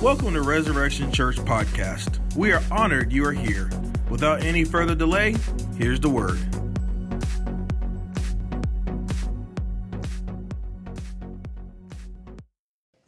[0.00, 2.20] Welcome to Resurrection Church Podcast.
[2.36, 3.68] We are honored you are here.
[4.08, 5.34] Without any further delay,
[5.76, 6.38] here's the word.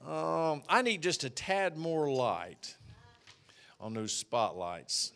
[0.04, 2.76] Um, I need just a tad more light
[3.78, 5.12] on those spotlights.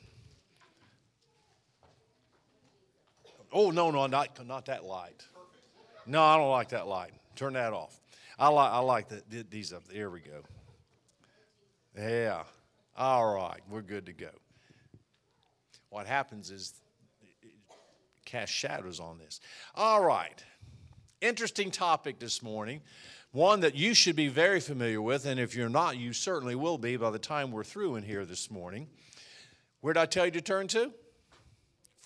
[3.53, 5.27] Oh no, no, not not that light.
[6.07, 7.11] No, I don't like that light.
[7.35, 7.99] Turn that off.
[8.39, 9.89] I like I like the, these up.
[9.89, 10.45] There we go.
[11.97, 12.43] Yeah.
[12.97, 14.31] All right, we're good to go.
[15.91, 16.75] What happens is
[17.23, 17.51] it
[18.25, 19.41] casts shadows on this.
[19.75, 20.45] All right.
[21.21, 22.81] Interesting topic this morning.
[23.33, 26.79] One that you should be very familiar with, and if you're not, you certainly will
[26.79, 28.89] be by the time we're through in here this morning.
[29.81, 30.93] Where did I tell you to turn to?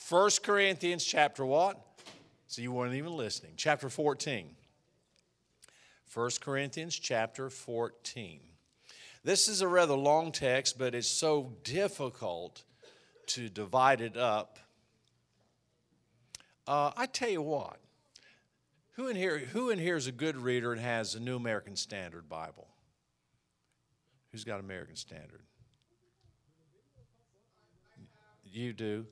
[0.08, 1.78] 1 Corinthians chapter what?
[2.46, 3.52] So you weren't even listening.
[3.56, 4.54] Chapter 14.
[6.14, 8.40] 1 Corinthians chapter 14.
[9.24, 12.62] This is a rather long text, but it's so difficult
[13.28, 14.58] to divide it up.
[16.66, 17.78] Uh, I tell you what,
[18.92, 21.76] who in here who in here is a good reader and has a New American
[21.76, 22.68] Standard Bible?
[24.32, 25.42] Who's got American Standard?
[28.44, 29.06] You do.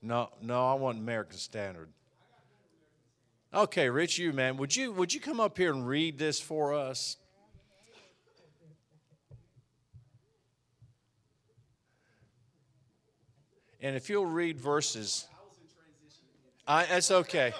[0.00, 1.88] No, no, I want American Standard.
[3.54, 6.74] Okay, Rich, you man, would you would you come up here and read this for
[6.74, 7.16] us?
[13.82, 15.26] And if you'll read verses,
[16.68, 17.52] I, that's okay.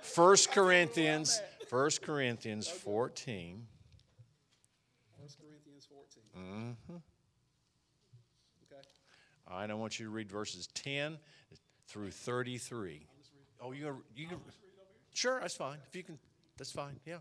[0.00, 3.66] First Corinthians, First Corinthians 14.
[5.20, 6.22] First Corinthians 14.
[6.38, 6.94] Mm-hmm.
[8.72, 8.82] Okay.
[9.48, 11.18] All right, I want you to read verses 10
[11.88, 13.04] through 33.
[13.60, 14.38] Oh, you you can,
[15.14, 15.78] sure, that's fine.
[15.88, 16.18] If you can,
[16.56, 17.00] that's fine.
[17.04, 17.16] Yeah.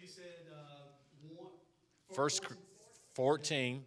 [0.00, 1.52] You said uh, one.
[2.12, 2.56] First Cor-
[3.14, 3.84] 14,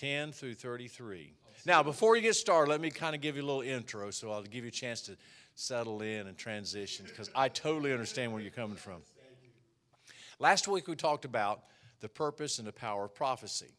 [0.00, 1.34] 10 through 33.
[1.66, 4.32] Now, before you get started, let me kind of give you a little intro so
[4.32, 5.16] I'll give you a chance to
[5.54, 9.02] settle in and transition because I totally understand where you're coming from.
[10.38, 11.64] Last week we talked about
[12.00, 13.74] the purpose and the power of prophecy.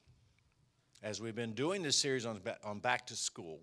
[1.02, 3.60] As we've been doing this series on, on back to school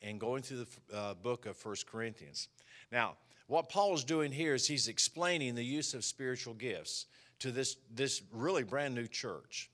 [0.00, 2.48] and going through the uh, book of First Corinthians.
[2.90, 3.16] Now,
[3.48, 7.04] what Paul is doing here is he's explaining the use of spiritual gifts
[7.40, 9.68] to this, this really brand new church.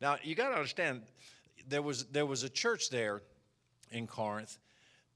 [0.00, 1.02] Now, you got to understand,
[1.68, 3.22] there was, there was a church there
[3.90, 4.58] in Corinth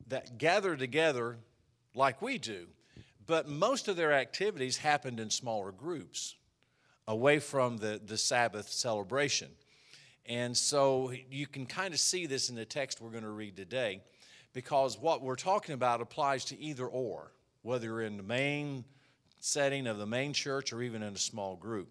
[0.09, 1.37] that gathered together
[1.95, 2.67] like we do,
[3.27, 6.37] but most of their activities happened in smaller groups
[7.09, 9.49] away from the, the Sabbath celebration.
[10.27, 13.57] And so you can kind of see this in the text we're going to read
[13.57, 14.01] today
[14.53, 18.85] because what we're talking about applies to either or, whether you're in the main
[19.39, 21.89] setting of the main church or even in a small group.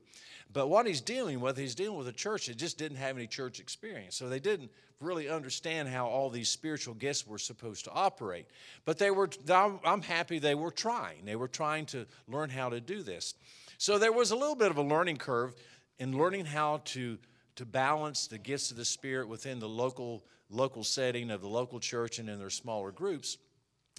[0.52, 3.28] But what he's dealing with, he's dealing with a church that just didn't have any
[3.28, 4.16] church experience.
[4.16, 8.46] So they didn't really understand how all these spiritual gifts were supposed to operate.
[8.86, 11.26] But they were, I'm happy they were trying.
[11.26, 13.34] They were trying to learn how to do this.
[13.78, 15.54] So there was a little bit of a learning curve
[16.00, 17.18] in learning how to,
[17.58, 21.80] to balance the gifts of the Spirit within the local, local setting of the local
[21.80, 23.38] church and in their smaller groups.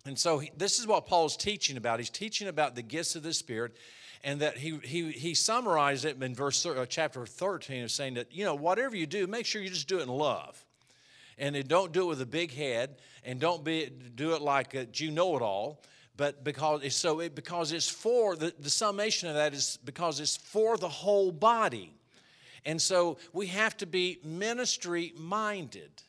[0.06, 1.98] And so he, this is what Paul's teaching about.
[1.98, 3.76] He's teaching about the gifts of the Spirit,
[4.26, 8.26] and that he, he, he summarized it in verse uh, chapter 13 of saying that,
[8.32, 10.62] you know, whatever you do, make sure you just do it in love.
[11.38, 14.88] And don't do it with a big head, and don't be, do it like a,
[14.94, 15.80] you know it all,
[16.16, 20.18] but because it's so it, because it's for the, the summation of that is because
[20.18, 21.94] it's for the whole body.
[22.64, 26.02] And so we have to be ministry minded.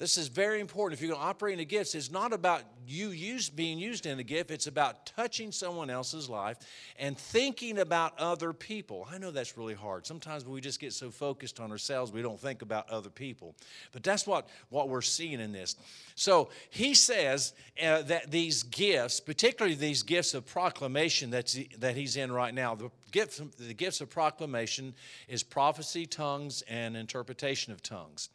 [0.00, 0.98] This is very important.
[0.98, 4.06] If you're going to operate in the gifts, it's not about you use, being used
[4.06, 6.56] in a gift, it's about touching someone else's life
[6.98, 9.06] and thinking about other people.
[9.12, 10.06] I know that's really hard.
[10.06, 13.54] Sometimes we just get so focused on ourselves, we don't think about other people.
[13.92, 15.76] But that's what, what we're seeing in this.
[16.14, 22.16] So he says uh, that these gifts, particularly these gifts of proclamation that's, that he's
[22.16, 24.94] in right now, the, gift, the gifts of proclamation
[25.28, 28.30] is prophecy, tongues, and interpretation of tongues.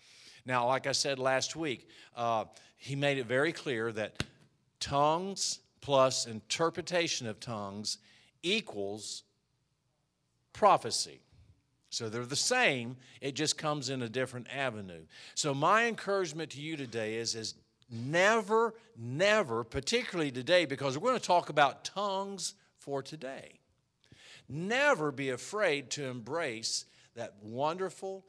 [0.45, 2.45] Now, like I said last week, uh,
[2.77, 4.23] he made it very clear that
[4.79, 7.97] tongues plus interpretation of tongues
[8.43, 9.23] equals
[10.53, 11.19] prophecy.
[11.89, 15.05] So they're the same, it just comes in a different avenue.
[15.33, 17.55] So my encouragement to you today is, is
[17.89, 23.59] never, never, particularly today, because we're going to talk about tongues for today.
[24.49, 28.25] Never be afraid to embrace that wonderful,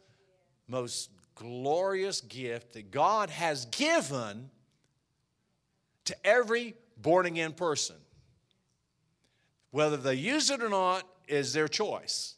[0.69, 4.51] most glorious gift that God has given
[6.07, 7.97] to every born again person.
[9.71, 12.35] Whether they use it or not is their choice.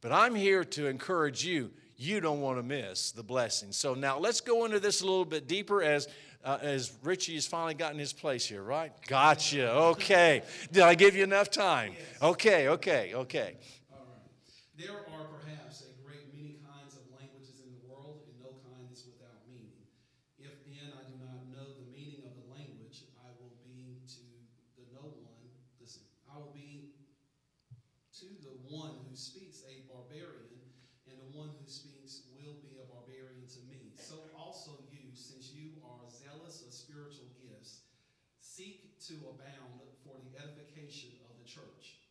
[0.00, 1.70] But I'm here to encourage you.
[1.96, 3.72] You don't want to miss the blessing.
[3.72, 6.06] So now let's go into this a little bit deeper as
[6.44, 8.92] uh, as Richie has finally gotten his place here, right?
[9.08, 9.72] Gotcha.
[9.72, 10.42] Okay.
[10.70, 11.94] Did I give you enough time?
[12.22, 13.56] Okay, okay, okay.
[13.90, 14.30] All right.
[14.78, 18.86] There are perhaps a great many kinds of languages in the world, and no kind
[18.94, 19.82] is without meaning.
[20.38, 24.22] If then I do not know the meaning of the language, I will be to
[24.78, 25.42] the no one.
[25.82, 26.94] Listen, I will be
[28.22, 30.62] to the one who speaks a barbarian,
[31.10, 33.90] and the one who speaks will be a barbarian to me.
[33.98, 37.86] So also you, since you are zealous of spiritual gifts,
[38.40, 42.02] seek to abound for the edification of the church.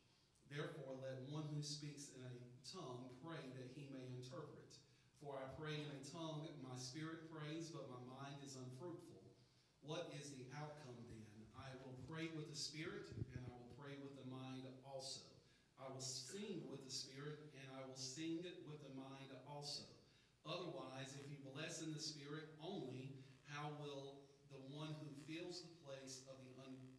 [0.47, 2.33] Therefore, let one who speaks in a
[2.63, 4.71] tongue pray that he may interpret.
[5.19, 9.27] For I pray in a tongue, my spirit prays, but my mind is unfruitful.
[9.83, 11.27] What is the outcome then?
[11.59, 15.23] I will pray with the spirit, and I will pray with the mind also.
[15.79, 19.87] I will sing with the spirit, and I will sing it with the mind also.
[20.43, 24.19] Otherwise, if you bless in the spirit only, how will
[24.51, 26.91] the one who fills the place of the un-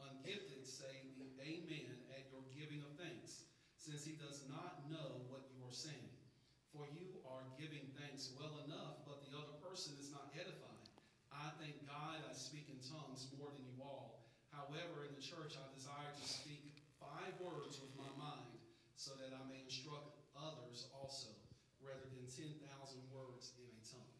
[0.00, 3.44] ungifted say the amen at your giving of thanks,
[3.76, 6.16] since he does not know what you are saying?
[6.72, 10.88] For you are giving thanks well enough, but the other person is not edified.
[11.28, 13.69] I thank God I speak in tongues more than you.
[14.70, 18.54] However, in the church I desire to speak five words with my mind,
[18.94, 21.34] so that I may instruct others also,
[21.82, 22.54] rather than 10,000
[23.10, 24.14] words in a tongue.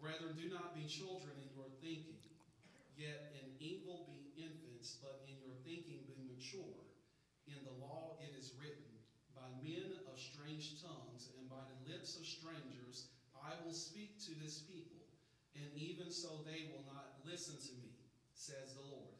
[0.00, 2.24] Brethren, do not be children in your thinking,
[2.96, 6.88] yet in evil be infants, but in your thinking be mature.
[7.44, 8.88] In the law it is written,
[9.36, 14.32] By men of strange tongues and by the lips of strangers I will speak to
[14.40, 15.04] this people,
[15.52, 17.92] and even so they will not listen to me,
[18.32, 19.11] says the Lord.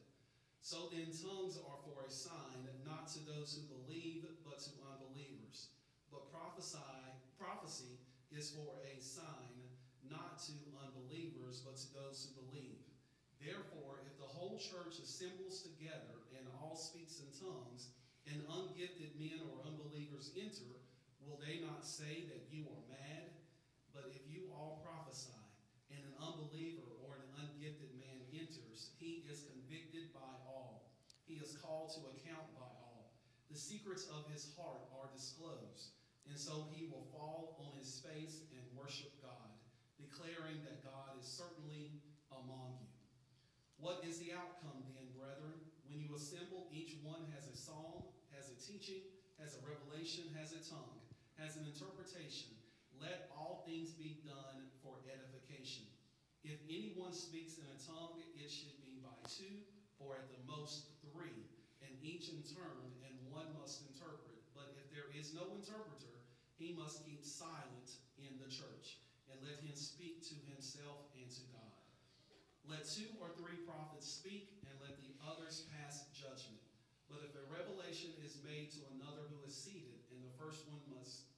[0.73, 5.69] So then tongues are for a sign, not to those who believe, but to unbelievers.
[6.09, 8.01] But prophesy, prophecy
[8.33, 9.69] is for a sign,
[10.09, 12.81] not to unbelievers, but to those who believe.
[13.37, 17.93] Therefore, if the whole church assembles together and all speaks in tongues,
[18.25, 20.73] and ungifted men or unbelievers enter,
[21.21, 23.29] will they not say that you are mad?
[23.93, 25.37] But if you all prophesy,
[25.93, 30.89] and an unbeliever or an ungifted man enters, he is convicted by all.
[31.25, 33.13] He is called to account by all.
[33.53, 35.93] The secrets of his heart are disclosed,
[36.25, 39.53] and so he will fall on his face and worship God,
[40.01, 42.01] declaring that God is certainly
[42.33, 42.89] among you.
[43.77, 45.59] What is the outcome then, brethren?
[45.85, 49.05] When you assemble, each one has a psalm, has a teaching,
[49.37, 50.97] has a revelation, has a tongue,
[51.37, 52.57] has an interpretation.
[52.97, 55.85] Let all things be done for edification.
[56.41, 59.61] If anyone speaks in a tongue, it should be by two,
[59.99, 60.92] or at the most
[62.61, 64.37] and one must interpret.
[64.53, 66.21] But if there is no interpreter,
[66.61, 69.01] he must keep silent in the church,
[69.31, 71.81] and let him speak to himself and to God.
[72.69, 76.61] Let two or three prophets speak, and let the others pass judgment.
[77.09, 80.81] But if a revelation is made to another who is seated, and the first one
[80.93, 81.33] must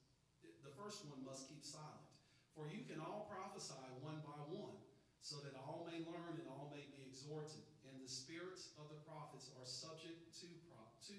[0.66, 2.10] the first one must keep silent.
[2.58, 4.78] For you can all prophesy one by one,
[5.22, 7.62] so that all may learn and all may be exhorted.
[7.86, 10.25] And the spirits of the prophets are subject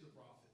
[0.01, 0.51] the prophet.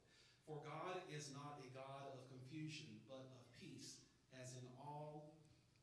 [0.46, 3.96] For God is not a God of confusion, but of peace,
[4.42, 5.32] as in all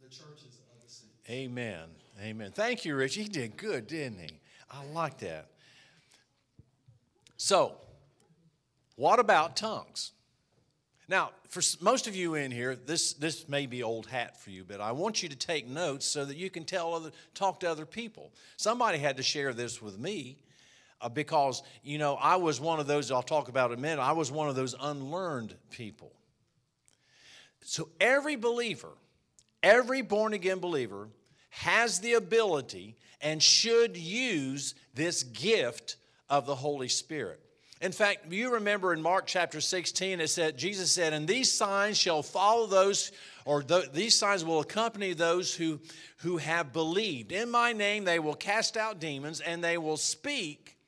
[0.01, 1.29] the churches of the saints.
[1.29, 1.89] Amen.
[2.21, 2.51] Amen.
[2.51, 3.15] Thank you, Rich.
[3.15, 4.39] He did good, didn't he?
[4.69, 5.47] I like that.
[7.37, 7.75] So,
[8.95, 10.11] what about tongues?
[11.07, 14.63] Now, for most of you in here, this, this may be old hat for you,
[14.63, 17.69] but I want you to take notes so that you can tell other, talk to
[17.69, 18.31] other people.
[18.57, 20.37] Somebody had to share this with me
[21.01, 24.01] uh, because, you know, I was one of those, I'll talk about in a minute,
[24.01, 26.11] I was one of those unlearned people.
[27.61, 28.91] So every believer,
[29.63, 31.09] every born again believer
[31.49, 35.97] has the ability and should use this gift
[36.29, 37.39] of the Holy Spirit.
[37.81, 41.97] In fact, you remember in Mark chapter 16, it said, Jesus said, And these signs
[41.97, 43.13] shall follow those,
[43.45, 45.79] or th- these signs will accompany those who,
[46.17, 47.31] who have believed.
[47.31, 50.78] In my name they will cast out demons, and they will speak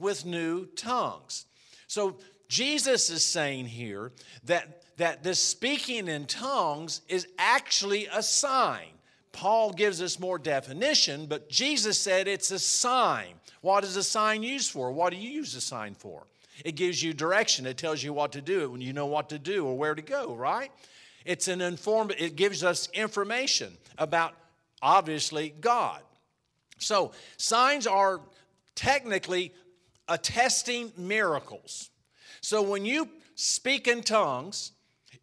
[0.00, 1.46] with new tongues.
[1.86, 2.16] So
[2.48, 4.12] Jesus is saying here
[4.44, 8.88] that, that this speaking in tongues is actually a sign.
[9.32, 13.34] Paul gives us more definition, but Jesus said it's a sign.
[13.60, 14.90] What is a sign used for?
[14.90, 16.24] What do you use a sign for?
[16.64, 17.66] It gives you direction.
[17.66, 20.02] It tells you what to do when you know what to do or where to
[20.02, 20.70] go, right?
[21.24, 24.34] It's an inform it gives us information about
[24.82, 26.02] obviously God.
[26.78, 28.20] So, signs are
[28.74, 29.52] technically
[30.10, 31.90] attesting miracles.
[32.42, 34.72] So when you speak in tongues,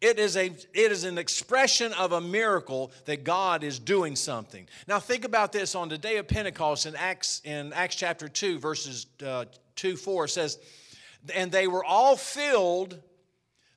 [0.00, 4.68] it is, a, it is an expression of a miracle that God is doing something.
[4.86, 8.60] Now, think about this on the day of Pentecost in Acts, in Acts chapter 2,
[8.60, 10.58] verses uh, 2 4, says,
[11.34, 13.00] And they were all filled,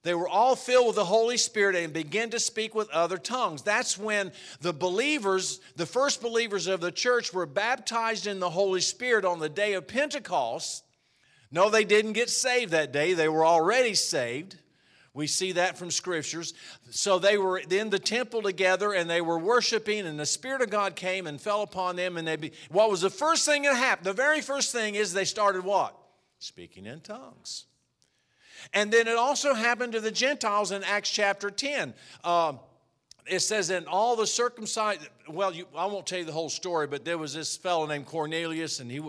[0.03, 3.63] they were all filled with the Holy Spirit and began to speak with other tongues.
[3.63, 8.81] That's when the believers, the first believers of the church, were baptized in the Holy
[8.81, 10.83] Spirit on the day of Pentecost.
[11.51, 14.57] No, they didn't get saved that day, they were already saved.
[15.13, 16.53] We see that from scriptures.
[16.89, 20.69] So they were in the temple together and they were worshiping, and the Spirit of
[20.69, 22.15] God came and fell upon them.
[22.15, 24.05] And they be, what was the first thing that happened?
[24.05, 25.97] The very first thing is they started what?
[26.39, 27.65] Speaking in tongues.
[28.73, 31.93] And then it also happened to the Gentiles in Acts chapter 10.
[32.23, 32.53] Uh,
[33.27, 36.87] it says, in all the circumcised, well, you, I won't tell you the whole story,
[36.87, 39.01] but there was this fellow named Cornelius, and he,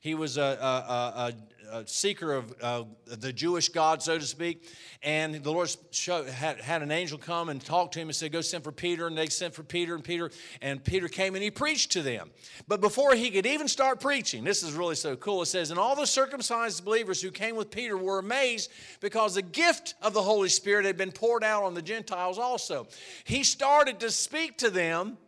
[0.00, 1.32] he was a, a,
[1.72, 4.68] a, seeker of uh, the Jewish God, so to speak.
[5.02, 8.32] And the Lord showed, had, had an angel come and talk to him and said,
[8.32, 9.06] Go send for Peter.
[9.06, 10.30] And they sent for Peter and Peter.
[10.60, 12.30] And Peter came and he preached to them.
[12.68, 15.42] But before he could even start preaching, this is really so cool.
[15.42, 19.42] It says, And all the circumcised believers who came with Peter were amazed because the
[19.42, 22.86] gift of the Holy Spirit had been poured out on the Gentiles also.
[23.24, 25.18] He started to speak to them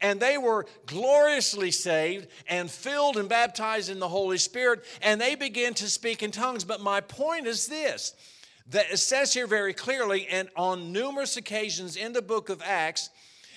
[0.00, 5.34] and they were gloriously saved and filled and baptized in the Holy Spirit, and they
[5.34, 6.64] began to speak in tongues.
[6.64, 8.14] But my point is this
[8.68, 13.10] that it says here very clearly, and on numerous occasions in the book of Acts,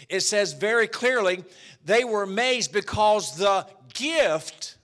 [0.09, 1.43] it says very clearly
[1.85, 4.77] they were amazed because the gift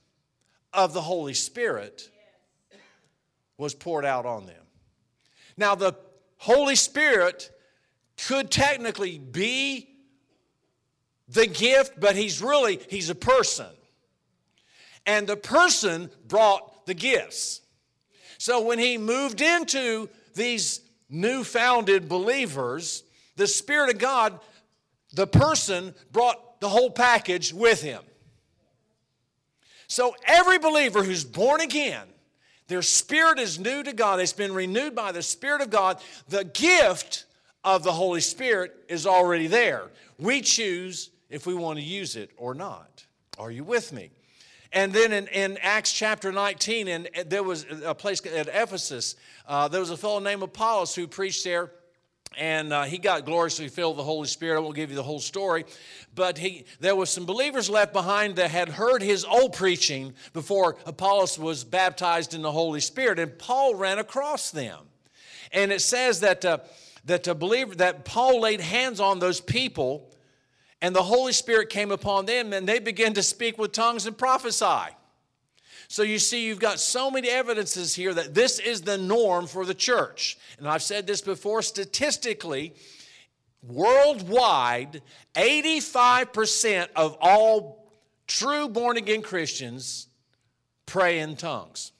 [0.71, 2.09] of the Holy Spirit
[3.57, 4.55] was poured out on them.
[5.57, 5.93] Now, the
[6.37, 7.51] Holy Spirit
[8.27, 9.89] could technically be
[11.31, 13.67] the gift, but he's really, he's a person.
[15.05, 17.61] And the person brought the gifts.
[18.37, 23.03] So when he moved into these new founded believers,
[23.35, 24.39] the Spirit of God,
[25.13, 28.03] the person brought the whole package with him.
[29.87, 32.05] So every believer who's born again,
[32.67, 34.19] their spirit is new to God.
[34.19, 35.99] It's been renewed by the Spirit of God.
[36.27, 37.25] The gift
[37.63, 39.89] of the Holy Spirit is already there.
[40.19, 43.05] We choose if we want to use it or not.
[43.37, 44.11] Are you with me?
[44.71, 49.15] And then in, in Acts chapter 19, and there was a place at Ephesus,
[49.47, 51.71] uh, there was a fellow named Apollos who preached there
[52.37, 54.57] and uh, he got gloriously filled with the Holy Spirit.
[54.57, 55.65] I won't give you the whole story,
[56.15, 60.77] but he, there was some believers left behind that had heard his old preaching before
[60.85, 64.79] Apollos was baptized in the Holy Spirit, and Paul ran across them.
[65.51, 66.59] And it says that uh,
[67.05, 70.11] that a believer that Paul laid hands on those people
[70.81, 74.17] and the Holy Spirit came upon them, and they began to speak with tongues and
[74.17, 74.95] prophesy.
[75.87, 79.65] So you see, you've got so many evidences here that this is the norm for
[79.65, 80.37] the church.
[80.59, 82.75] And I've said this before statistically,
[83.63, 85.01] worldwide,
[85.33, 87.91] 85% of all
[88.27, 90.07] true born again Christians
[90.85, 91.91] pray in tongues.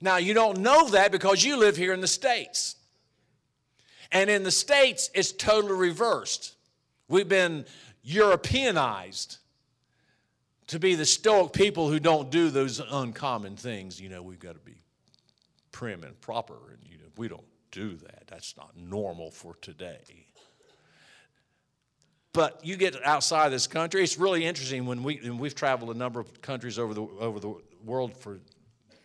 [0.00, 2.76] Now, you don't know that because you live here in the States.
[4.10, 6.54] And in the States, it's totally reversed.
[7.08, 7.64] We've been
[8.02, 9.38] Europeanized
[10.68, 14.00] to be the stoic people who don't do those uncommon things.
[14.00, 14.82] You know, we've got to be
[15.72, 18.26] prim and proper, and you know, we don't do that.
[18.26, 20.26] That's not normal for today.
[22.34, 25.98] But you get outside this country, it's really interesting when we and we've traveled a
[25.98, 28.38] number of countries over the over the world for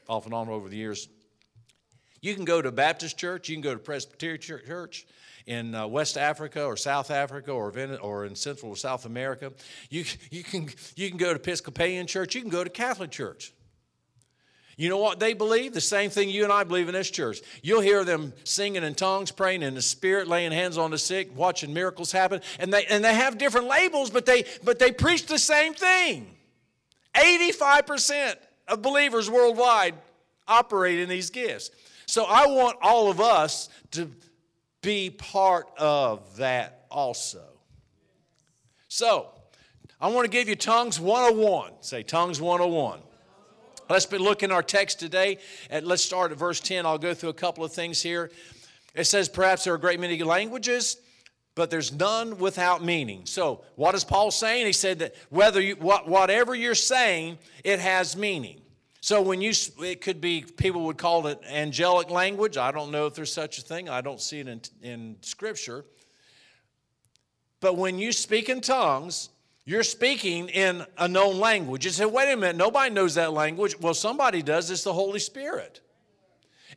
[0.08, 1.08] off and on over the years.
[2.22, 5.06] You can go to Baptist church, you can go to Presbyterian church,
[5.46, 9.52] in uh, West Africa or South Africa or, or in Central or South America.
[9.90, 13.54] You, you, can, you can go to Episcopalian church, you can go to Catholic church.
[14.76, 15.74] You know what they believe?
[15.74, 17.42] The same thing you and I believe in this church.
[17.62, 21.30] You'll hear them singing in tongues, praying in the spirit, laying hands on the sick,
[21.38, 22.42] watching miracles happen.
[22.58, 26.28] And they, and they have different labels, but they, but they preach the same thing.
[27.16, 28.36] 85%
[28.68, 29.94] of believers worldwide
[30.48, 31.70] operate in these gifts.
[32.08, 34.10] So I want all of us to
[34.84, 37.42] be part of that also.
[38.90, 39.30] So,
[40.00, 41.72] I want to give you Tongues 101.
[41.80, 43.00] Say Tongues 101.
[43.90, 45.40] Let's be looking our text today.
[45.70, 46.86] And let's start at verse 10.
[46.86, 48.30] I'll go through a couple of things here.
[48.94, 50.98] It says, Perhaps there are a great many languages,
[51.56, 53.26] but there's none without meaning.
[53.26, 54.66] So, what is Paul saying?
[54.66, 58.63] He said that whether you, whatever you're saying, it has meaning.
[59.04, 62.56] So when you, it could be, people would call it angelic language.
[62.56, 63.90] I don't know if there's such a thing.
[63.90, 65.84] I don't see it in, in Scripture.
[67.60, 69.28] But when you speak in tongues,
[69.66, 71.84] you're speaking in a known language.
[71.84, 73.78] You say, wait a minute, nobody knows that language.
[73.78, 74.72] Well, somebody does.
[74.72, 75.82] It's the Holy Spirit.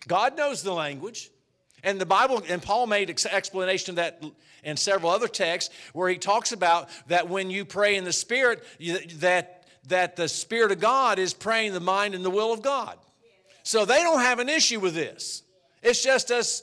[0.08, 1.30] God knows the language.
[1.84, 4.20] And the Bible, and Paul made explanation of that
[4.64, 8.64] in several other texts where he talks about that when you pray in the Spirit,
[9.20, 9.55] that,
[9.88, 12.98] that the Spirit of God is praying the mind and the will of God.
[13.62, 15.42] So they don't have an issue with this.
[15.82, 16.62] It's just us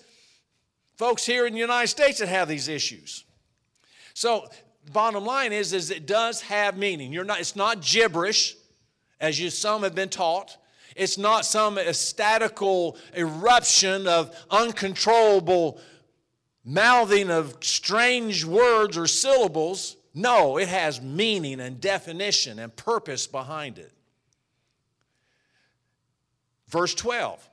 [0.95, 3.25] folks here in the United States that have these issues.
[4.13, 4.49] So
[4.91, 7.13] bottom line is, is it does have meaning.
[7.13, 8.55] You're not, it's not gibberish,
[9.19, 10.57] as you some have been taught.
[10.95, 15.79] It's not some statical eruption of uncontrollable
[16.63, 19.97] mouthing of strange words or syllables.
[20.13, 23.91] No, it has meaning and definition and purpose behind it.
[26.67, 27.49] Verse 12,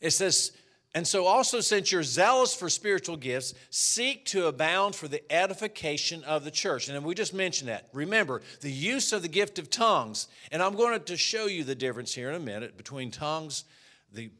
[0.00, 0.52] it says,
[0.96, 6.22] and so, also, since you're zealous for spiritual gifts, seek to abound for the edification
[6.22, 6.88] of the church.
[6.88, 7.88] And we just mentioned that.
[7.92, 11.74] Remember, the use of the gift of tongues, and I'm going to show you the
[11.74, 13.64] difference here in a minute between tongues,
[14.12, 14.30] the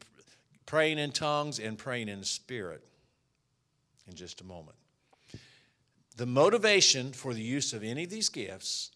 [0.64, 2.84] praying in tongues, and praying in spirit
[4.06, 4.76] in just a moment.
[6.16, 8.90] The motivation for the use of any of these gifts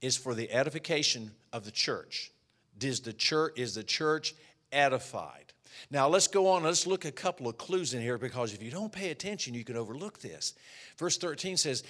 [0.00, 2.32] is for the edification of the church.
[2.80, 4.34] Is the church, is the church
[4.72, 5.52] edified?
[5.90, 6.62] Now let's go on.
[6.62, 9.64] Let's look a couple of clues in here because if you don't pay attention, you
[9.64, 10.54] can overlook this.
[10.96, 11.82] Verse 13 says,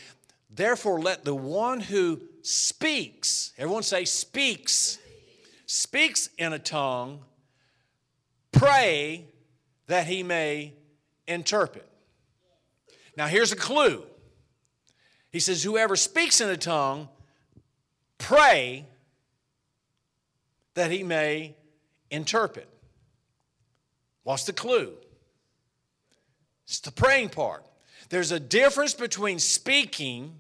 [0.51, 4.99] Therefore, let the one who speaks, everyone say, speaks,
[5.67, 7.21] speaks in a tongue,
[8.51, 9.27] pray
[9.89, 10.73] that he may
[11.27, 11.87] interpret.
[13.17, 14.05] Now, here's a clue.
[15.39, 17.09] He says, Whoever speaks in a tongue,
[18.19, 18.85] pray
[20.75, 21.55] that he may
[22.11, 22.69] interpret.
[24.25, 24.95] What's the clue?
[26.65, 27.65] It's the praying part.
[28.09, 30.35] There's a difference between speaking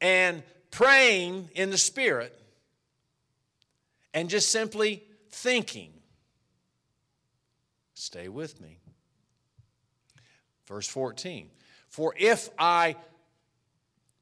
[0.00, 0.42] and
[0.72, 2.36] praying in the Spirit
[4.12, 5.92] and just simply thinking.
[7.94, 8.80] Stay with me.
[10.66, 11.48] Verse 14.
[11.92, 12.96] For if I,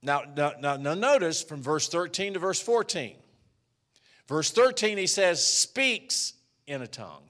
[0.02, 3.14] now, now, now, now notice from verse 13 to verse 14.
[4.26, 6.34] Verse 13, he says, speaks
[6.66, 7.22] in a tongue.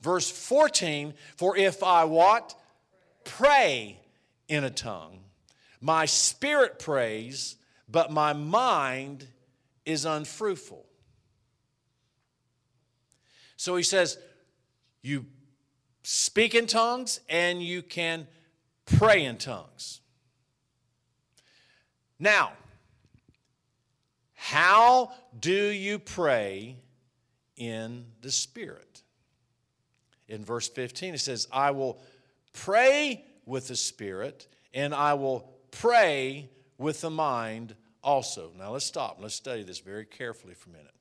[0.00, 2.54] Verse 14, for if I what?
[3.24, 4.00] Pray
[4.48, 5.20] in a tongue.
[5.82, 7.56] My spirit prays,
[7.90, 9.26] but my mind
[9.84, 10.86] is unfruitful.
[13.58, 14.16] So he says,
[15.02, 15.26] you
[16.04, 18.26] speak in tongues and you can
[18.96, 20.00] pray in tongues.
[22.18, 22.52] Now,
[24.34, 26.76] how do you pray
[27.58, 29.02] in the Spirit.
[30.28, 32.00] In verse 15, it says, I will
[32.52, 38.52] pray with the Spirit, and I will pray with the mind also.
[38.56, 39.14] Now let's stop.
[39.14, 40.94] and Let's study this very carefully for a minute.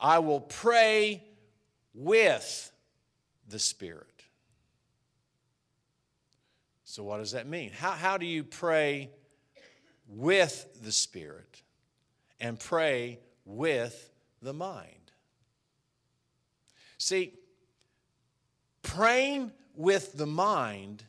[0.00, 1.22] I will pray
[1.94, 2.72] with
[3.48, 4.15] the Spirit.
[6.88, 7.72] So, what does that mean?
[7.72, 9.10] How, how do you pray
[10.06, 11.62] with the Spirit
[12.38, 14.08] and pray with
[14.40, 15.10] the mind?
[16.96, 17.34] See,
[18.82, 21.02] praying with the mind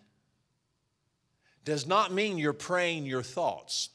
[1.63, 3.89] does not mean you're praying your thoughts.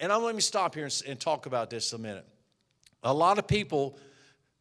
[0.00, 2.26] And I'm, let me stop here and, and talk about this a minute.
[3.04, 3.96] A lot of people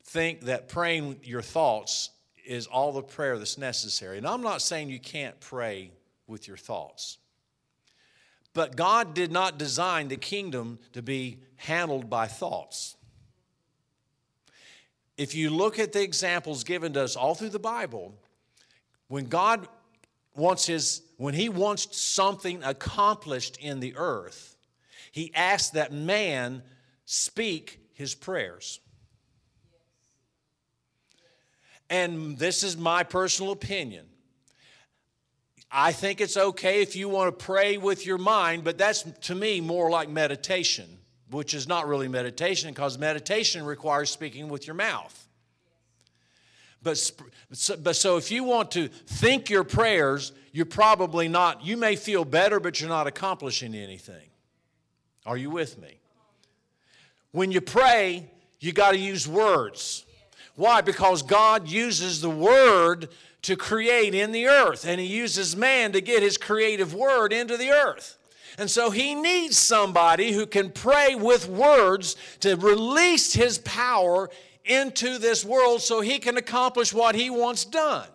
[0.04, 2.12] think that praying your thoughts
[2.46, 4.20] is all the prayer that's necessary.
[4.20, 5.92] And I'm not saying you can't pray
[6.32, 7.20] with your thoughts.
[8.54, 12.96] But God did not design the kingdom to be handled by thoughts
[15.22, 18.16] if you look at the examples given to us all through the Bible,
[19.08, 19.68] when God
[20.36, 24.56] wants his, when he wants something accomplished in the earth,
[25.12, 26.64] he asks that man
[27.06, 28.80] speak his prayers.
[31.88, 34.08] And this is my personal opinion.
[35.72, 39.36] I think it's okay if you want to pray with your mind, but that's to
[39.36, 40.98] me more like meditation
[41.32, 45.28] which is not really meditation because meditation requires speaking with your mouth.
[46.84, 47.12] But,
[47.82, 52.26] but so if you want to think your prayers, you're probably not, you may feel
[52.26, 54.30] better, but you're not accomplishing anything.
[55.26, 56.00] Are you with me?
[57.32, 58.30] When you pray,
[58.60, 60.06] you got to use words.
[60.56, 60.82] Why?
[60.82, 63.10] Because God uses the word
[63.44, 67.58] to create in the earth, and He uses man to get His creative word into
[67.58, 68.18] the earth.
[68.58, 74.30] And so he needs somebody who can pray with words to release his power
[74.66, 78.08] into this world so he can accomplish what he wants done.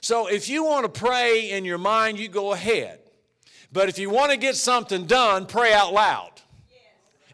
[0.00, 3.00] So if you want to pray in your mind, you go ahead.
[3.72, 6.30] But if you want to get something done, pray out loud.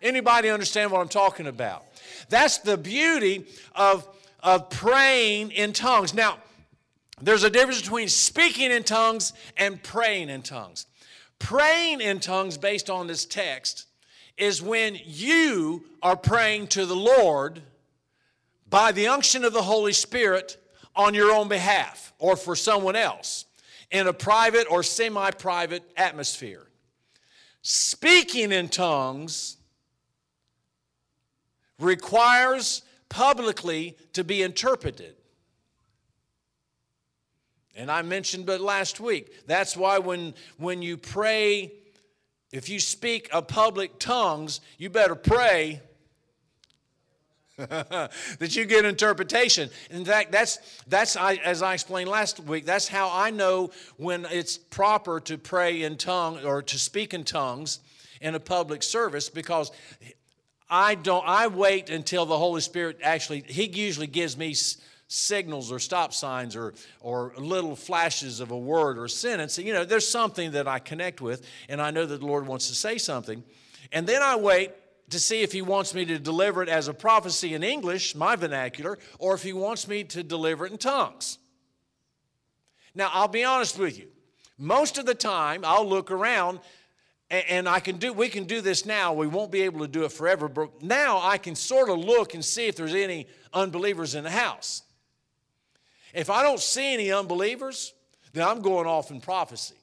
[0.03, 1.85] Anybody understand what I'm talking about?
[2.29, 4.07] That's the beauty of,
[4.43, 6.13] of praying in tongues.
[6.13, 6.39] Now,
[7.21, 10.87] there's a difference between speaking in tongues and praying in tongues.
[11.39, 13.87] Praying in tongues, based on this text,
[14.37, 17.63] is when you are praying to the Lord
[18.69, 20.57] by the unction of the Holy Spirit
[20.97, 23.45] on your own behalf or for someone else
[23.91, 26.67] in a private or semi private atmosphere.
[27.63, 29.57] Speaking in tongues
[31.79, 35.15] requires publicly to be interpreted.
[37.77, 41.73] And I mentioned but last week, that's why when, when you pray,
[42.53, 45.81] if you speak a public tongues, you better pray
[47.57, 49.71] that you get interpretation.
[49.91, 50.59] In fact, that's,
[50.89, 55.39] that's I, as I explained last week, that's how I know when it's proper to
[55.39, 57.79] pray in tongues or to speak in tongues
[58.21, 59.71] in a public service because
[60.69, 64.55] I don't, I wait until the Holy Spirit actually, He usually gives me
[65.15, 69.59] signals or stop signs or, or little flashes of a word or a sentence.
[69.59, 72.69] You know, there's something that I connect with, and I know that the Lord wants
[72.69, 73.43] to say something.
[73.93, 74.73] And then I wait
[75.11, 78.37] to see if he wants me to deliver it as a prophecy in English, my
[78.37, 81.39] vernacular, or if he wants me to deliver it in tongues.
[82.95, 84.09] Now, I'll be honest with you.
[84.57, 86.61] Most of the time, I'll look around
[87.31, 89.13] and I can do we can do this now.
[89.13, 92.35] We won't be able to do it forever, but now I can sort of look
[92.35, 94.84] and see if there's any unbelievers in the house.
[96.15, 97.93] If I don't see any unbelievers,
[98.33, 99.75] then I'm going off in prophecy.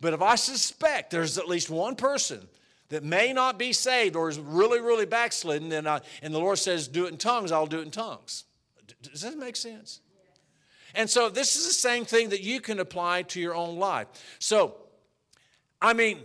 [0.00, 2.48] But if I suspect there's at least one person
[2.88, 6.58] that may not be saved or is really, really backslidden, then I, and the Lord
[6.58, 8.44] says, do it in tongues, I'll do it in tongues.
[9.00, 10.00] Does that make sense?
[10.94, 14.08] And so this is the same thing that you can apply to your own life.
[14.40, 14.76] So,
[15.80, 16.18] I mean,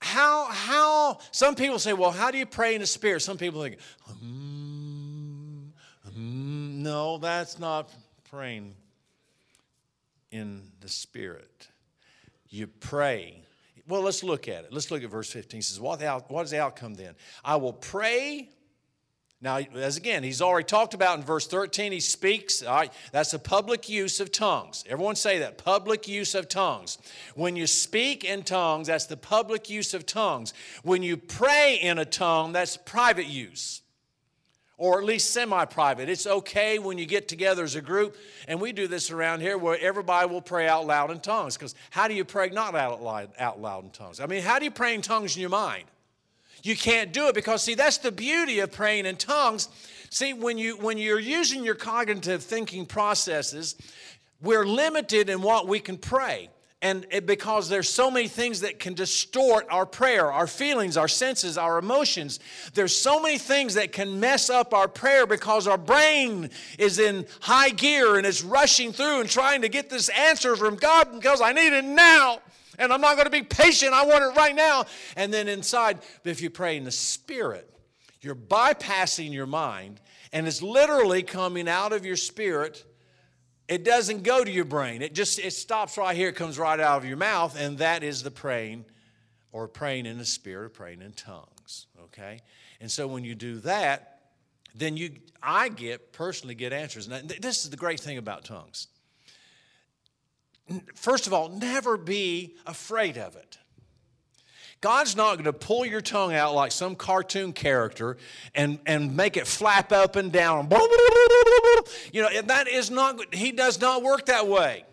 [0.00, 3.20] how, how, some people say, well, how do you pray in the Spirit?
[3.20, 3.78] Some people think,
[4.22, 5.70] mm,
[6.10, 7.90] mm, no, that's not
[8.30, 8.74] praying
[10.30, 11.68] in the Spirit.
[12.48, 13.42] You pray
[13.88, 14.72] well, let's look at it.
[14.72, 15.58] Let's look at verse 15.
[15.58, 17.14] He says, what, what is the outcome then?
[17.42, 18.50] I will pray.
[19.40, 22.62] Now, as again, he's already talked about in verse 13, he speaks.
[22.62, 24.84] All right, that's a public use of tongues.
[24.88, 26.98] Everyone say that public use of tongues.
[27.34, 30.52] When you speak in tongues, that's the public use of tongues.
[30.82, 33.80] When you pray in a tongue, that's private use
[34.78, 36.08] or at least semi private.
[36.08, 39.58] It's okay when you get together as a group, and we do this around here
[39.58, 41.56] where everybody will pray out loud in tongues.
[41.56, 44.20] Because how do you pray not out loud, out loud in tongues?
[44.20, 45.84] I mean, how do you pray in tongues in your mind?
[46.62, 49.68] You can't do it because, see, that's the beauty of praying in tongues.
[50.10, 53.76] See, when, you, when you're using your cognitive thinking processes,
[54.40, 56.50] we're limited in what we can pray.
[56.80, 61.08] And it, because there's so many things that can distort our prayer, our feelings, our
[61.08, 62.38] senses, our emotions.
[62.72, 67.26] There's so many things that can mess up our prayer because our brain is in
[67.40, 71.40] high gear and it's rushing through and trying to get this answer from God because
[71.40, 72.38] I need it now.
[72.78, 73.92] And I'm not going to be patient.
[73.92, 74.86] I want it right now.
[75.16, 77.68] And then inside, if you pray in the Spirit,
[78.20, 80.00] you're bypassing your mind
[80.32, 82.84] and it's literally coming out of your spirit
[83.68, 85.02] it doesn't go to your brain.
[85.02, 88.02] It just it stops right here, it comes right out of your mouth, and that
[88.02, 88.86] is the praying
[89.52, 91.86] or praying in the spirit or praying in tongues.
[92.04, 92.40] Okay?
[92.80, 94.20] And so when you do that,
[94.74, 97.08] then you I get personally get answers.
[97.08, 98.88] And this is the great thing about tongues.
[100.94, 103.58] First of all, never be afraid of it.
[104.80, 108.16] God's not going to pull your tongue out like some cartoon character
[108.54, 110.68] and, and make it flap up and down.
[112.12, 114.84] You know, that is not, He does not work that way.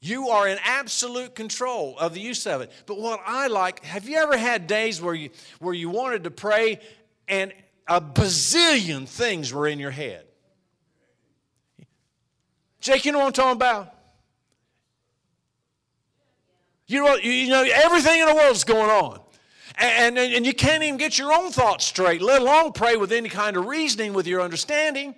[0.00, 2.72] You are in absolute control of the use of it.
[2.86, 6.30] But what I like, have you ever had days where you, where you wanted to
[6.30, 6.80] pray
[7.26, 7.52] and
[7.86, 10.24] a bazillion things were in your head?
[12.80, 13.97] Jake, you know what I'm talking about?
[16.88, 19.20] You know, you know everything in the world is going on.
[19.76, 23.12] And, and, and you can't even get your own thoughts straight, let alone pray with
[23.12, 25.14] any kind of reasoning with your understanding.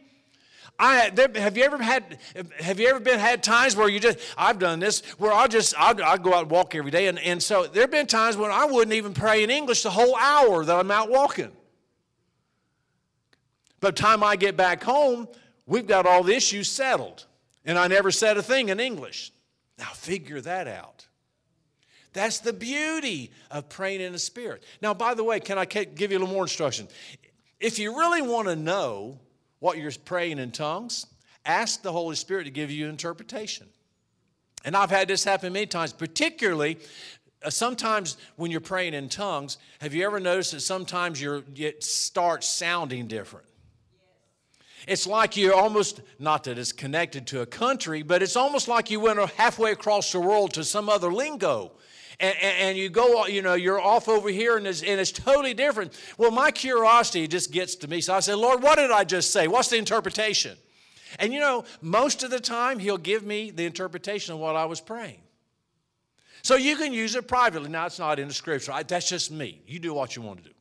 [0.79, 2.19] I, there, have you ever had
[2.59, 5.75] have you ever been had times where you just I've done this where I'll just
[5.79, 8.37] I'll, I'll go out and walk every day and, and so there have been times
[8.39, 11.53] when I wouldn't even pray in English the whole hour that I'm out walking.
[13.81, 15.29] By the time I get back home,
[15.67, 17.27] we've got all the issues settled.
[17.65, 19.33] And I never said a thing in English.
[19.79, 21.07] Now figure that out.
[22.13, 24.65] That's the beauty of praying in the Spirit.
[24.83, 26.89] Now, by the way, can I give you a little more instruction?
[27.61, 29.19] If you really want to know
[29.61, 31.07] what you're praying in tongues,
[31.45, 33.69] ask the Holy Spirit to give you interpretation.
[34.65, 36.79] And I've had this happen many times, particularly
[37.43, 41.83] uh, sometimes when you're praying in tongues, have you ever noticed that sometimes you it
[41.83, 43.47] starts sounding different?
[44.87, 48.91] It's like you're almost, not that it's connected to a country, but it's almost like
[48.91, 51.73] you went halfway across the world to some other lingo.
[52.21, 55.55] And, and, you go, you know, you're off over here and it's, and it's totally
[55.55, 55.99] different.
[56.19, 58.03] Well, my curiosity just gets to me.
[58.03, 59.49] So I say, Lord, what did I just say?
[59.49, 60.59] What's the interpretation?
[61.19, 64.67] And you know, most of the time, He'll give me the interpretation of what I
[64.67, 65.21] was praying.
[66.43, 67.71] So you can use it privately.
[67.71, 68.73] Now, it's not in the scripture.
[68.73, 69.63] I, that's just me.
[69.67, 70.55] You do what you want to do.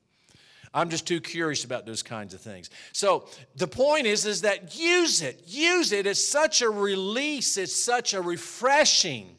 [0.74, 2.70] I'm just too curious about those kinds of things.
[2.94, 5.42] So the point is, is that use it.
[5.46, 6.06] Use it.
[6.06, 7.58] It's such a release.
[7.58, 9.36] It's such a refreshing.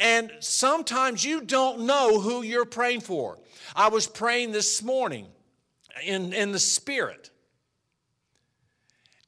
[0.00, 3.38] And sometimes you don't know who you're praying for.
[3.76, 5.26] I was praying this morning
[6.02, 7.30] in, in the spirit.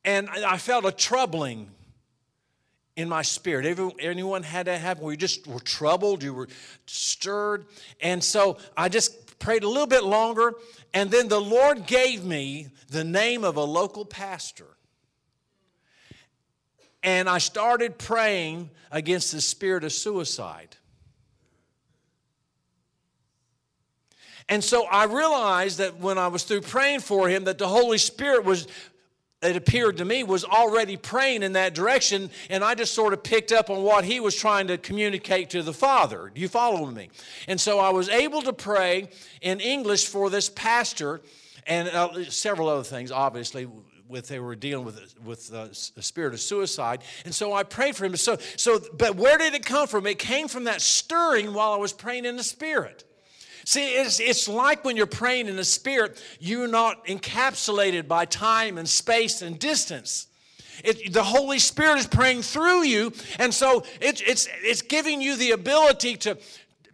[0.02, 1.70] And I felt a troubling
[2.96, 3.66] in my spirit.
[3.66, 6.48] Everyone, anyone had that happen you just were troubled, you were
[6.86, 7.66] stirred.
[8.00, 10.54] And so I just prayed a little bit longer,
[10.94, 14.66] and then the Lord gave me the name of a local pastor.
[17.02, 20.76] And I started praying against the spirit of suicide.
[24.48, 27.98] And so I realized that when I was through praying for him, that the Holy
[27.98, 28.66] Spirit was
[29.42, 33.24] it appeared to me, was already praying in that direction, and I just sort of
[33.24, 36.30] picked up on what he was trying to communicate to the Father.
[36.32, 37.10] Do you follow me?
[37.48, 39.08] And so I was able to pray
[39.40, 41.20] in English for this pastor
[41.66, 43.68] and uh, several other things, obviously.
[44.12, 48.04] With they were dealing with with a spirit of suicide, and so I prayed for
[48.04, 48.14] him.
[48.16, 50.06] So so, but where did it come from?
[50.06, 53.04] It came from that stirring while I was praying in the spirit.
[53.64, 58.76] See, it's, it's like when you're praying in the Spirit, you're not encapsulated by time
[58.76, 60.26] and space and distance.
[60.84, 65.36] It, the Holy Spirit is praying through you, and so it, it's, it's giving you
[65.36, 66.38] the ability to,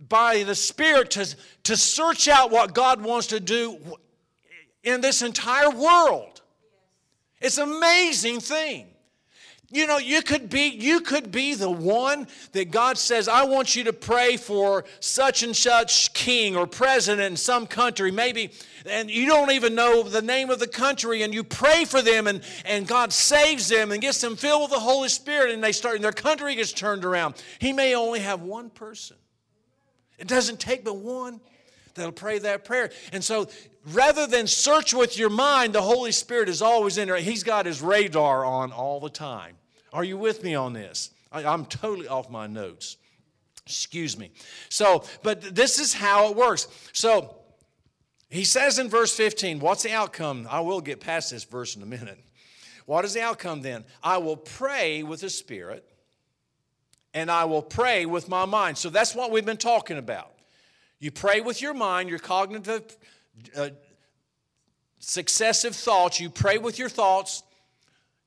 [0.08, 3.78] by the Spirit, to, to search out what God wants to do
[4.84, 6.37] in this entire world.
[7.40, 8.88] It's an amazing thing.
[9.70, 13.76] You know, you could be you could be the one that God says, "I want
[13.76, 18.50] you to pray for such and such king or president in some country, maybe,
[18.86, 22.26] and you don't even know the name of the country, and you pray for them,
[22.26, 25.72] and, and God saves them and gets them filled with the Holy Spirit, and they
[25.72, 27.34] start, and their country gets turned around.
[27.58, 29.18] He may only have one person.
[30.18, 31.42] It doesn't take but one
[31.98, 32.90] that'll pray that prayer.
[33.12, 33.48] And so
[33.92, 37.16] rather than search with your mind, the Holy Spirit is always in there.
[37.18, 39.56] He's got his radar on all the time.
[39.92, 41.10] Are you with me on this?
[41.32, 42.96] I, I'm totally off my notes.
[43.66, 44.30] Excuse me.
[44.68, 46.68] So, but this is how it works.
[46.92, 47.34] So,
[48.30, 50.46] he says in verse 15, what's the outcome?
[50.50, 52.18] I will get past this verse in a minute.
[52.84, 53.84] What is the outcome then?
[54.02, 55.84] I will pray with the Spirit
[57.14, 58.78] and I will pray with my mind.
[58.78, 60.32] So that's what we've been talking about.
[61.00, 62.96] You pray with your mind, your cognitive,
[63.56, 63.70] uh,
[64.98, 66.20] successive thoughts.
[66.20, 67.42] You pray with your thoughts.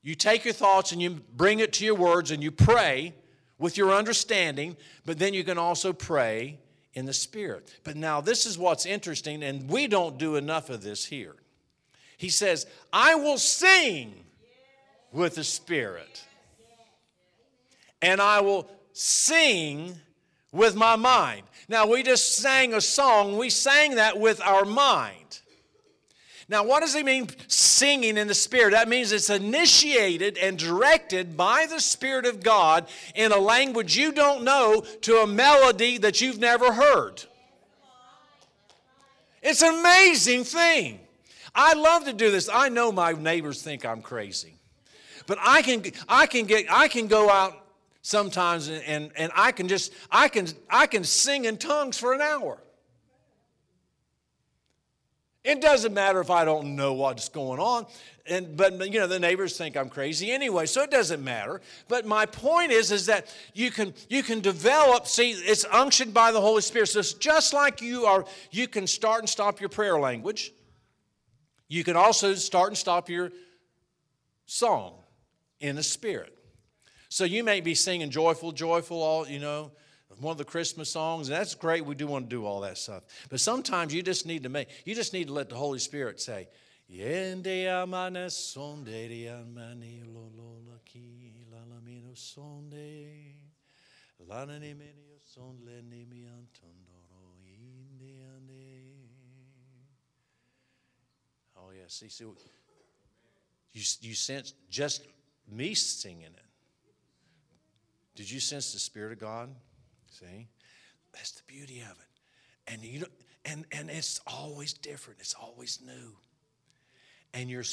[0.02, 3.14] You take your thoughts and you bring it to your words and you pray
[3.58, 6.58] with your understanding, but then you can also pray
[6.94, 7.78] in the Spirit.
[7.84, 11.36] But now, this is what's interesting, and we don't do enough of this here.
[12.16, 14.14] He says, I will sing
[15.12, 16.24] with the Spirit,
[18.00, 19.96] and I will sing
[20.52, 21.42] with my mind.
[21.68, 25.40] Now, we just sang a song, we sang that with our mind.
[26.48, 28.72] Now, what does he mean singing in the Spirit?
[28.72, 34.12] That means it's initiated and directed by the Spirit of God in a language you
[34.12, 37.22] don't know to a melody that you've never heard.
[39.42, 41.00] It's an amazing thing.
[41.54, 42.48] I love to do this.
[42.52, 44.54] I know my neighbors think I'm crazy.
[45.26, 47.61] But I can I can get I can go out
[48.02, 52.20] sometimes and, and, I can just I can I can sing in tongues for an
[52.20, 52.58] hour.
[55.44, 57.86] It doesn't matter if I don't know what's going on.
[58.26, 61.60] And, but you know the neighbors think I'm crazy anyway, so it doesn't matter.
[61.88, 65.08] But my point is, is that you can you can develop.
[65.08, 66.90] See, it's unctioned by the Holy Spirit.
[66.90, 68.24] So it's just like you are.
[68.52, 70.52] You can start and stop your prayer language.
[71.66, 73.32] You can also start and stop your
[74.46, 74.94] song
[75.58, 76.31] in the Spirit.
[77.12, 79.70] So you may be singing joyful, joyful, all you know,
[80.18, 81.84] one of the Christmas songs, and that's great.
[81.84, 83.04] We do want to do all that stuff.
[83.28, 86.22] But sometimes you just need to make, you just need to let the Holy Spirit
[86.22, 86.48] say.
[101.58, 105.02] Oh yeah, see, see, you you sense just
[105.46, 106.51] me singing it.
[108.14, 109.50] Did you sense the Spirit of God?
[110.10, 110.48] See?
[111.12, 112.72] That's the beauty of it.
[112.72, 113.06] And you
[113.44, 115.20] and and it's always different.
[115.20, 116.16] It's always new.
[117.34, 117.64] And you're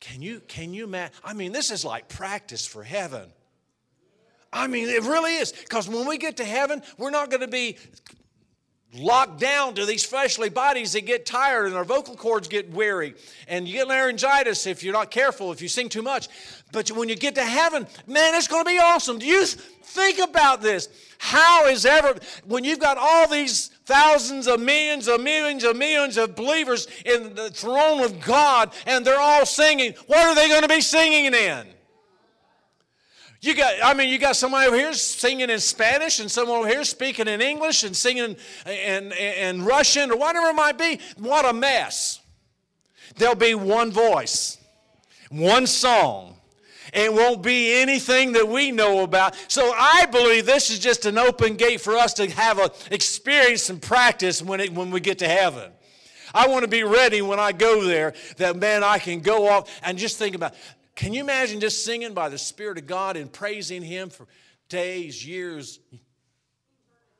[0.00, 1.14] can you can you imagine?
[1.24, 3.32] I mean, this is like practice for heaven.
[4.52, 5.52] I mean, it really is.
[5.52, 7.78] Because when we get to heaven, we're not going to be
[8.94, 13.14] locked down to these fleshly bodies that get tired and our vocal cords get weary.
[13.48, 16.28] And you get laryngitis if you're not careful if you sing too much.
[16.72, 19.18] But when you get to heaven man it's going to be awesome.
[19.18, 20.88] Do you think about this?
[21.18, 26.16] How is ever when you've got all these thousands of millions of millions of millions
[26.16, 30.62] of believers in the throne of god and they're all singing what are they going
[30.62, 31.66] to be singing in
[33.42, 36.68] you got, I mean, you got somebody over here singing in Spanish and someone over
[36.68, 41.00] here speaking in English and singing in, in, in Russian or whatever it might be.
[41.18, 42.20] What a mess.
[43.16, 44.58] There'll be one voice,
[45.28, 46.36] one song.
[46.94, 49.34] It won't be anything that we know about.
[49.48, 53.70] So I believe this is just an open gate for us to have a experience
[53.70, 55.72] and practice when, it, when we get to heaven.
[56.32, 59.80] I want to be ready when I go there that, man, I can go off
[59.82, 60.54] and just think about
[60.94, 64.26] can you imagine just singing by the Spirit of God and praising Him for
[64.68, 65.80] days, years,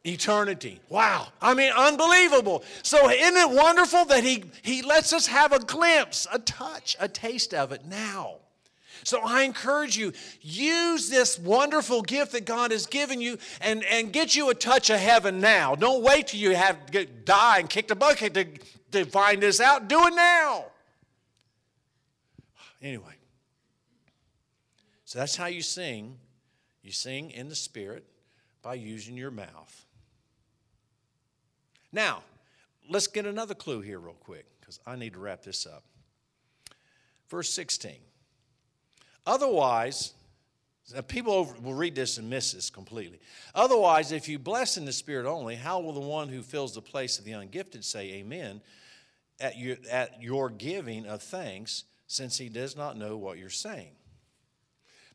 [0.04, 0.80] eternity?
[0.88, 1.28] Wow.
[1.40, 2.64] I mean, unbelievable.
[2.82, 7.08] So, isn't it wonderful that He, he lets us have a glimpse, a touch, a
[7.08, 8.36] taste of it now?
[9.04, 14.12] So I encourage you, use this wonderful gift that God has given you and, and
[14.12, 15.74] get you a touch of heaven now.
[15.74, 18.46] Don't wait till you have get, die and kick the bucket to,
[18.92, 19.88] to find this out.
[19.88, 20.66] Do it now.
[22.80, 23.14] Anyway,
[25.12, 26.16] so that's how you sing.
[26.82, 28.06] You sing in the Spirit
[28.62, 29.84] by using your mouth.
[31.92, 32.22] Now,
[32.88, 35.84] let's get another clue here, real quick, because I need to wrap this up.
[37.28, 37.96] Verse 16.
[39.26, 40.14] Otherwise,
[41.08, 43.20] people will read this and miss this completely.
[43.54, 46.80] Otherwise, if you bless in the Spirit only, how will the one who fills the
[46.80, 48.62] place of the ungifted say amen
[49.38, 53.92] at your, at your giving of thanks, since he does not know what you're saying?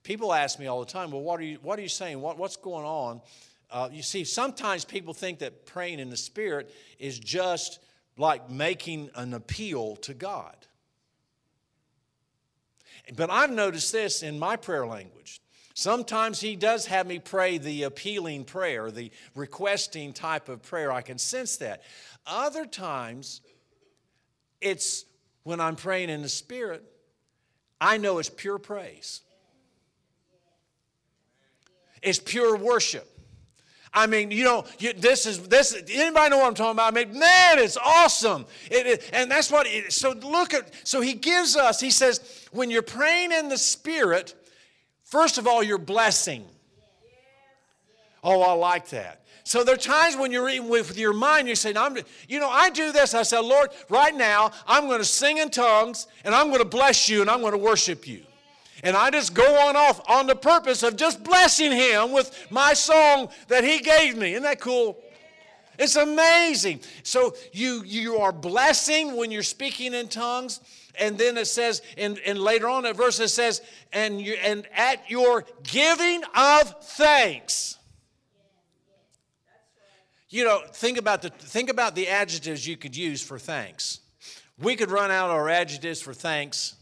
[0.03, 2.21] People ask me all the time, well, what are you, what are you saying?
[2.21, 3.21] What, what's going on?
[3.69, 7.79] Uh, you see, sometimes people think that praying in the Spirit is just
[8.17, 10.55] like making an appeal to God.
[13.15, 15.41] But I've noticed this in my prayer language.
[15.73, 20.91] Sometimes He does have me pray the appealing prayer, the requesting type of prayer.
[20.91, 21.83] I can sense that.
[22.25, 23.41] Other times,
[24.60, 25.05] it's
[25.43, 26.83] when I'm praying in the Spirit,
[27.79, 29.21] I know it's pure praise
[32.01, 33.07] is pure worship.
[33.93, 35.73] I mean, you know, you, this is this.
[35.73, 36.93] Anybody know what I'm talking about?
[36.93, 38.45] I mean, man, it's awesome.
[38.69, 39.65] It, it, and that's what.
[39.65, 40.71] It, so look at.
[40.83, 41.79] So he gives us.
[41.79, 44.36] He says, when you're praying in the Spirit,
[45.03, 46.45] first of all, you're blessing.
[48.23, 49.23] Oh, I like that.
[49.43, 52.49] So there are times when you're eating with your mind, you say, I'm, you know,
[52.49, 53.13] I do this.
[53.13, 56.65] I said, Lord, right now, I'm going to sing in tongues, and I'm going to
[56.65, 58.26] bless you, and I'm going to worship you.
[58.83, 62.73] And I just go on off on the purpose of just blessing him with my
[62.73, 64.31] song that he gave me.
[64.31, 64.97] Isn't that cool?
[65.79, 66.81] It's amazing.
[67.03, 70.59] So you you are blessing when you're speaking in tongues.
[70.99, 73.61] And then it says, and, and later on that verse it says,
[73.93, 77.77] and you and at your giving of thanks.
[80.29, 83.99] You know, think about the think about the adjectives you could use for thanks.
[84.59, 86.75] We could run out our adjectives for thanks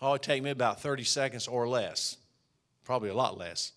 [0.00, 2.16] Oh, it take me about 30 seconds or less,
[2.84, 3.72] probably a lot less.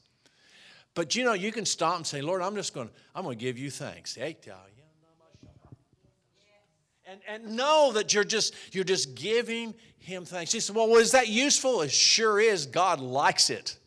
[0.95, 3.37] But you know, you can stop and say, Lord, I'm just going to, I'm going
[3.37, 4.15] to give you thanks.
[7.05, 10.51] And, and know that you're just, you're just giving him thanks.
[10.51, 11.81] He said, well, is that useful?
[11.81, 12.65] It sure is.
[12.65, 13.77] God likes it.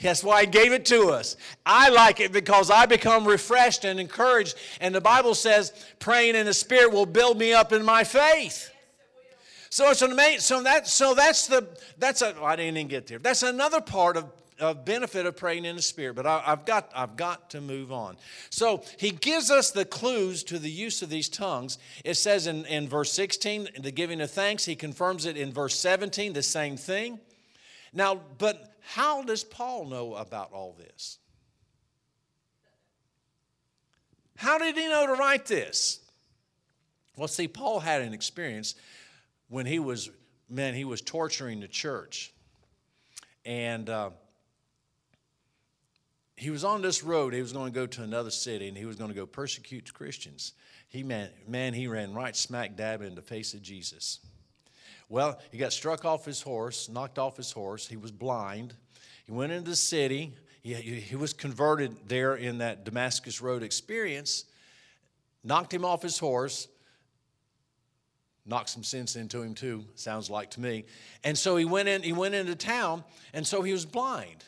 [0.00, 1.36] That's why He gave it to us.
[1.64, 4.56] I like it because I become refreshed and encouraged.
[4.80, 8.70] And the Bible says praying in the Spirit will build me up in my faith.
[9.74, 10.38] So it's amazing.
[10.38, 11.66] So that so that's the
[11.98, 12.40] that's a.
[12.40, 13.18] I didn't even get there.
[13.18, 16.92] That's another part of of benefit of praying in the spirit but I, have got
[16.94, 18.16] i've got to move on
[18.50, 22.64] so he gives us the clues to the use of these tongues it says in,
[22.66, 26.76] in verse 16 the giving of thanks he confirms it in verse 17 the same
[26.76, 27.18] thing
[27.92, 31.18] now but how does paul know about all this
[34.36, 35.98] how did he know to write this
[37.16, 38.76] well see paul had an experience
[39.54, 40.10] when he was,
[40.50, 42.32] man, he was torturing the church.
[43.44, 44.10] And uh,
[46.36, 47.32] he was on this road.
[47.32, 49.94] He was going to go to another city and he was going to go persecute
[49.94, 50.54] Christians.
[50.88, 54.18] He, man, man, he ran right smack dab in the face of Jesus.
[55.08, 57.86] Well, he got struck off his horse, knocked off his horse.
[57.86, 58.74] He was blind.
[59.24, 60.32] He went into the city.
[60.64, 64.46] He, he was converted there in that Damascus Road experience.
[65.44, 66.66] knocked him off his horse,
[68.46, 70.84] knocked some sense into him too, sounds like to me.
[71.22, 74.44] And so he went in, he went into town, and so he was blind.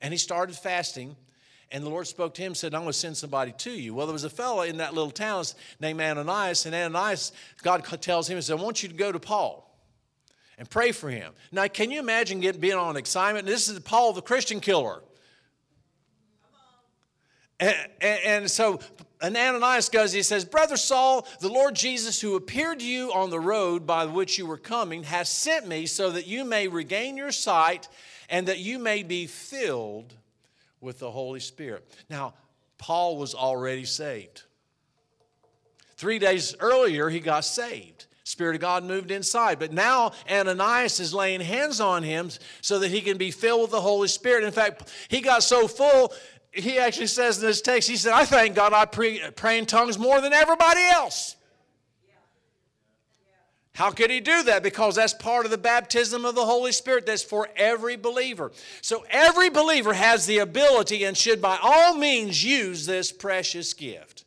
[0.00, 1.16] And he started fasting.
[1.72, 3.92] And the Lord spoke to him and said, I'm going to send somebody to you.
[3.92, 5.44] Well, there was a fellow in that little town
[5.80, 9.18] named Ananias, and Ananias, God tells him, He said, I want you to go to
[9.18, 9.66] Paul
[10.58, 11.32] and pray for him.
[11.52, 13.46] Now, can you imagine getting, being on excitement?
[13.46, 15.02] This is Paul, the Christian killer.
[17.58, 18.80] And, and, and, so
[19.22, 23.40] Ananias goes, he says, Brother Saul, the Lord Jesus, who appeared to you on the
[23.40, 27.32] road by which you were coming, has sent me so that you may regain your
[27.32, 27.88] sight
[28.28, 30.14] and that you may be filled
[30.80, 31.84] with the Holy Spirit.
[32.10, 32.34] Now,
[32.78, 34.42] Paul was already saved.
[35.96, 38.06] Three days earlier, he got saved.
[38.26, 39.60] Spirit of God moved inside.
[39.60, 43.70] But now Ananias is laying hands on him so that he can be filled with
[43.70, 44.42] the Holy Spirit.
[44.42, 46.12] In fact, he got so full,
[46.56, 49.98] he actually says in this text, he said, I thank God I pray, in tongues
[49.98, 51.36] more than everybody else.
[53.74, 54.62] How could he do that?
[54.62, 58.50] Because that's part of the baptism of the Holy Spirit that's for every believer.
[58.80, 64.24] So every believer has the ability and should by all means use this precious gift.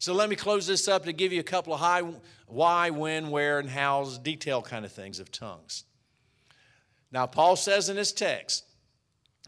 [0.00, 2.02] So let me close this up to give you a couple of high,
[2.48, 5.84] why, when, where, and how's, detail kind of things of tongues.
[7.12, 8.64] Now, Paul says in his text,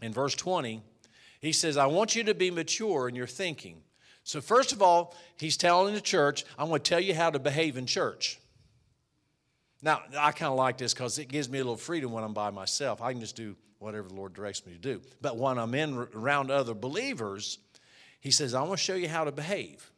[0.01, 0.81] in verse 20,
[1.43, 3.81] he says, I want you to be mature in your thinking.
[4.23, 7.37] So, first of all, he's telling the church, I'm going to tell you how to
[7.37, 8.39] behave in church.
[9.81, 12.33] Now, I kind of like this because it gives me a little freedom when I'm
[12.33, 13.01] by myself.
[13.01, 15.01] I can just do whatever the Lord directs me to do.
[15.19, 17.57] But when I'm in around other believers,
[18.21, 19.91] he says, I want to show you how to behave.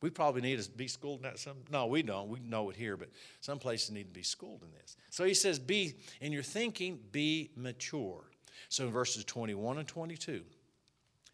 [0.00, 1.38] We probably need to be schooled in that.
[1.38, 2.30] Some, no, we don't.
[2.30, 3.10] We know it here, but
[3.42, 4.96] some places need to be schooled in this.
[5.10, 8.24] So he says, be in your thinking, be mature.
[8.68, 10.42] So in verses 21 and 22.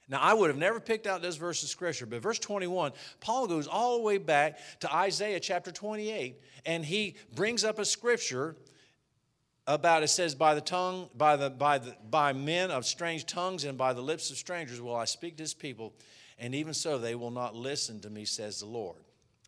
[0.09, 3.47] Now, I would have never picked out this verse of scripture, but verse 21, Paul
[3.47, 6.35] goes all the way back to Isaiah chapter 28,
[6.67, 8.57] and he brings up a scripture
[9.69, 13.63] about it says by the tongue by the by the by men of strange tongues
[13.63, 15.93] and by the lips of strangers will I speak to this people
[16.41, 18.99] and even so they will not listen to me says the Lord.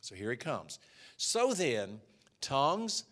[0.01, 0.79] So here he comes.
[1.17, 2.01] So then
[2.41, 3.05] tongues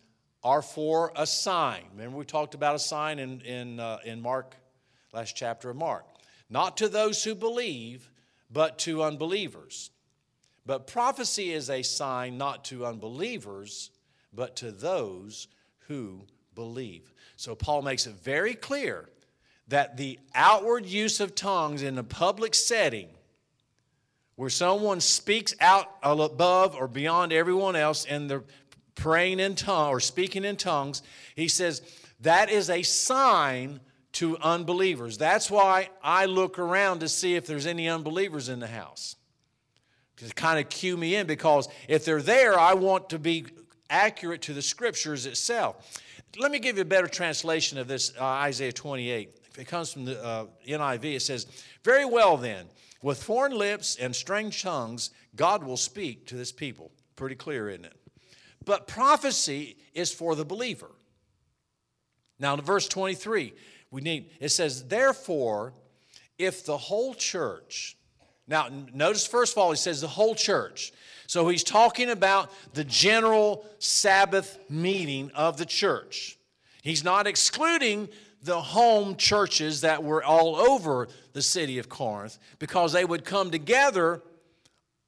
[0.43, 1.83] are for a sign.
[1.91, 4.55] Remember we talked about a sign in in uh, in Mark
[5.13, 6.05] last chapter of Mark
[6.51, 8.11] not to those who believe,
[8.51, 9.89] but to unbelievers.
[10.65, 13.89] But prophecy is a sign not to unbelievers,
[14.33, 15.47] but to those
[15.87, 17.13] who believe.
[17.37, 19.09] So Paul makes it very clear
[19.69, 23.07] that the outward use of tongues in a public setting,
[24.35, 28.43] where someone speaks out above or beyond everyone else and they're
[28.95, 31.01] praying in tongues or speaking in tongues,
[31.35, 31.81] he says
[32.21, 33.79] that is a sign
[34.13, 35.17] to unbelievers.
[35.17, 39.15] That's why I look around to see if there's any unbelievers in the house.
[40.17, 43.45] To kind of cue me in because if they're there, I want to be
[43.89, 45.99] accurate to the scriptures itself.
[46.37, 49.37] Let me give you a better translation of this uh, Isaiah 28.
[49.57, 51.15] It comes from the uh, NIV.
[51.15, 51.47] It says,
[51.83, 52.67] Very well then,
[53.01, 56.91] with foreign lips and strange tongues, God will speak to this people.
[57.15, 57.95] Pretty clear, isn't it?
[58.65, 60.91] But prophecy is for the believer.
[62.39, 63.53] Now, in verse 23,
[63.91, 65.73] we need, it says, therefore,
[66.37, 67.97] if the whole church,
[68.47, 70.91] now notice first of all, he says the whole church.
[71.27, 76.37] So he's talking about the general Sabbath meeting of the church.
[76.81, 78.09] He's not excluding
[78.43, 83.51] the home churches that were all over the city of Corinth because they would come
[83.51, 84.23] together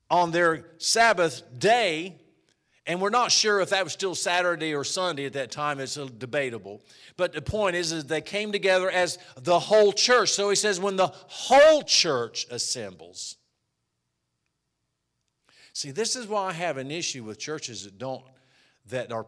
[0.09, 2.15] on their Sabbath day
[2.85, 5.79] and we're not sure if that was still Saturday or Sunday at that time.
[5.79, 6.81] It's debatable.
[7.15, 10.31] But the point is, is they came together as the whole church.
[10.31, 13.37] So he says, when the whole church assembles.
[15.71, 18.23] See, this is why I have an issue with churches that don't,
[18.89, 19.27] that are,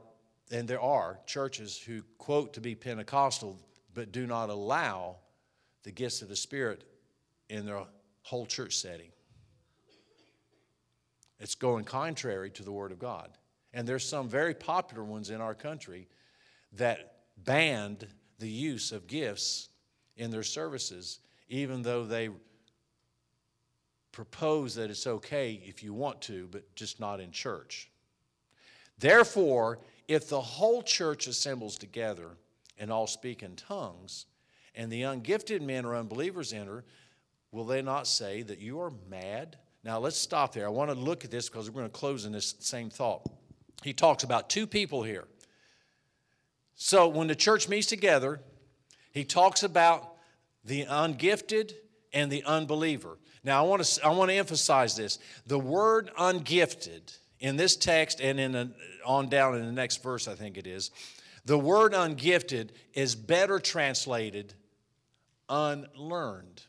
[0.52, 3.58] and there are churches who quote to be Pentecostal,
[3.94, 5.16] but do not allow
[5.84, 6.84] the gifts of the Spirit
[7.50, 7.84] in their
[8.22, 9.12] whole church setting.
[11.40, 13.30] It's going contrary to the Word of God.
[13.76, 16.08] And there's some very popular ones in our country
[16.72, 18.08] that banned
[18.40, 19.68] the use of gifts
[20.16, 21.20] in their services,
[21.50, 22.30] even though they
[24.14, 27.92] propose that it's okay if you want to, but just not in church.
[28.98, 32.30] Therefore, if the whole church assembles together
[32.80, 34.26] and all speak in tongues,
[34.74, 36.86] and the ungifted men or unbelievers enter,
[37.52, 39.58] will they not say that you are mad?
[39.84, 40.66] Now let's stop there.
[40.66, 43.30] I want to look at this because we're going to close in this same thought
[43.86, 45.26] he talks about two people here.
[46.74, 48.42] So when the church meets together,
[49.12, 50.16] he talks about
[50.66, 51.74] the ungifted
[52.12, 53.20] and the unbeliever.
[53.44, 55.20] Now, I want to, I want to emphasize this.
[55.46, 58.72] The word ungifted in this text and in a,
[59.06, 60.90] on down in the next verse, I think it is,
[61.46, 64.56] the word ungifted is better translated
[65.48, 66.64] unlearned.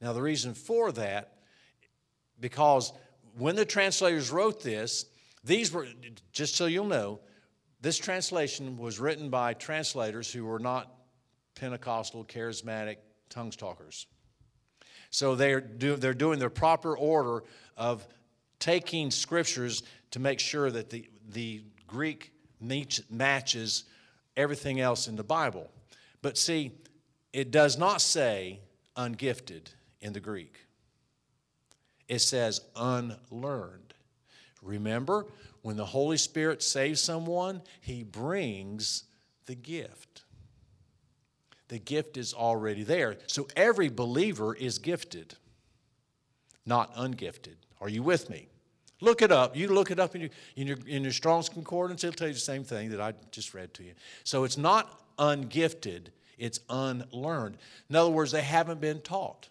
[0.00, 1.34] Now, the reason for that,
[2.40, 2.92] because
[3.38, 5.06] when the translators wrote this,
[5.44, 5.88] these were,
[6.32, 7.20] just so you'll know,
[7.80, 10.92] this translation was written by translators who were not
[11.54, 12.96] Pentecostal, charismatic
[13.28, 14.06] tongues talkers.
[15.10, 17.44] So they're, do, they're doing the proper order
[17.76, 18.06] of
[18.58, 19.82] taking scriptures
[20.12, 22.32] to make sure that the, the Greek
[23.10, 23.84] matches
[24.36, 25.70] everything else in the Bible.
[26.22, 26.70] But see,
[27.32, 28.60] it does not say
[28.96, 30.66] ungifted in the Greek,
[32.08, 33.91] it says unlearned.
[34.62, 35.26] Remember,
[35.62, 39.04] when the Holy Spirit saves someone, he brings
[39.46, 40.22] the gift.
[41.68, 43.16] The gift is already there.
[43.26, 45.34] So every believer is gifted,
[46.64, 47.56] not ungifted.
[47.80, 48.48] Are you with me?
[49.00, 49.56] Look it up.
[49.56, 52.34] You look it up in your, in your, in your Strong's Concordance, it'll tell you
[52.34, 53.92] the same thing that I just read to you.
[54.22, 57.56] So it's not ungifted, it's unlearned.
[57.90, 59.48] In other words, they haven't been taught.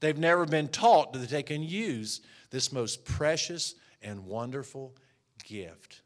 [0.00, 2.20] They've never been taught that they can use
[2.50, 4.94] this most precious and wonderful
[5.44, 6.02] gift.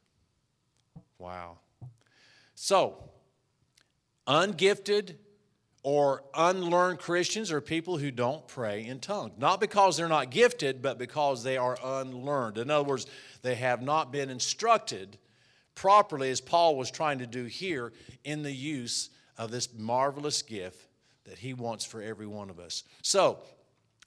[1.18, 1.58] Wow.
[2.54, 3.10] So,
[4.26, 5.16] ungifted
[5.82, 9.32] or unlearned Christians are people who don't pray in tongues.
[9.38, 12.58] Not because they're not gifted, but because they are unlearned.
[12.58, 13.06] In other words,
[13.42, 15.18] they have not been instructed
[15.74, 17.92] properly, as Paul was trying to do here,
[18.24, 20.86] in the use of this marvelous gift
[21.24, 22.84] that he wants for every one of us.
[23.02, 23.38] So,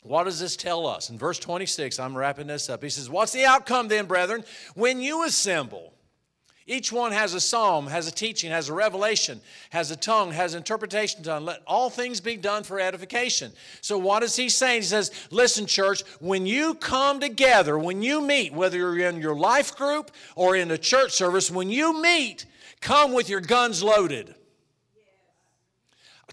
[0.04, 1.10] what does this tell us?
[1.10, 2.84] In verse 26, I'm wrapping this up.
[2.84, 4.43] He says, What's the outcome then, brethren?
[4.76, 5.93] When you assemble,
[6.66, 10.56] each one has a psalm, has a teaching, has a revelation, has a tongue, has
[10.56, 11.43] interpretation done.
[11.43, 13.51] Let all things be done for edification.
[13.82, 14.82] So, what is he saying?
[14.82, 19.36] He says, Listen, church, when you come together, when you meet, whether you're in your
[19.36, 22.45] life group or in a church service, when you meet,
[22.82, 24.36] come with your guns loaded.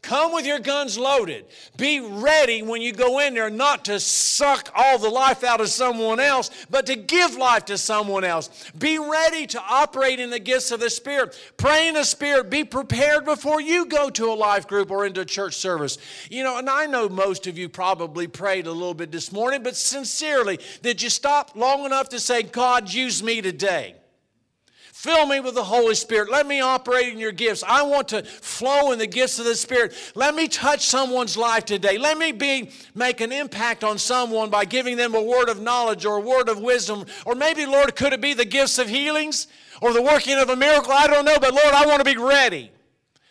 [0.03, 1.45] Come with your guns loaded.
[1.77, 5.69] Be ready when you go in there not to suck all the life out of
[5.69, 8.71] someone else, but to give life to someone else.
[8.79, 11.39] Be ready to operate in the gifts of the Spirit.
[11.59, 12.51] Pray in the Spirit.
[12.51, 15.99] Be prepared before you go to a life group or into a church service.
[16.31, 19.63] You know, and I know most of you probably prayed a little bit this morning,
[19.63, 23.97] but sincerely, did you stop long enough to say, God, use me today?
[25.01, 26.31] Fill me with the Holy Spirit.
[26.31, 27.65] Let me operate in your gifts.
[27.67, 29.95] I want to flow in the gifts of the Spirit.
[30.15, 31.97] Let me touch someone's life today.
[31.97, 36.05] Let me be make an impact on someone by giving them a word of knowledge
[36.05, 37.07] or a word of wisdom.
[37.25, 39.47] Or maybe, Lord, could it be the gifts of healings
[39.81, 40.93] or the working of a miracle?
[40.93, 42.71] I don't know, but Lord, I want to be ready.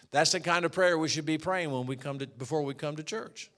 [0.10, 2.74] That's the kind of prayer we should be praying when we come to before we
[2.74, 3.52] come to church.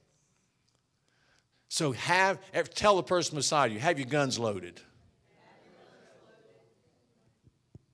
[1.69, 2.39] So have
[2.73, 4.81] tell the person beside you, have your guns loaded.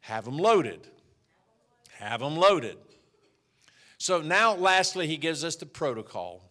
[0.08, 0.88] Have them loaded.
[2.00, 2.78] Have them loaded.
[3.98, 6.44] So now, lastly, he gives us the protocol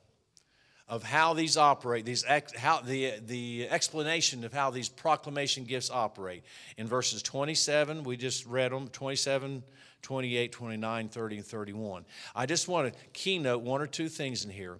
[0.87, 6.45] of how these operate, these how the, the explanation of how these proclamation gifts operate.
[6.77, 9.63] In verses 27, we just read them 27,
[10.03, 12.05] 28, 29, 30, and 31.
[12.35, 14.77] I just want to keynote one or two things in here.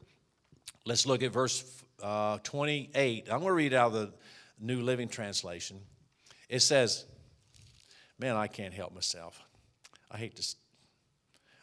[0.85, 1.65] Let's look at verse
[2.03, 3.29] uh, 28.
[3.31, 4.13] I'm going to read out of the
[4.61, 5.81] New Living Translation.
[6.51, 7.07] It says,
[8.19, 9.41] Man, I can't help myself.
[10.11, 10.55] I hate to.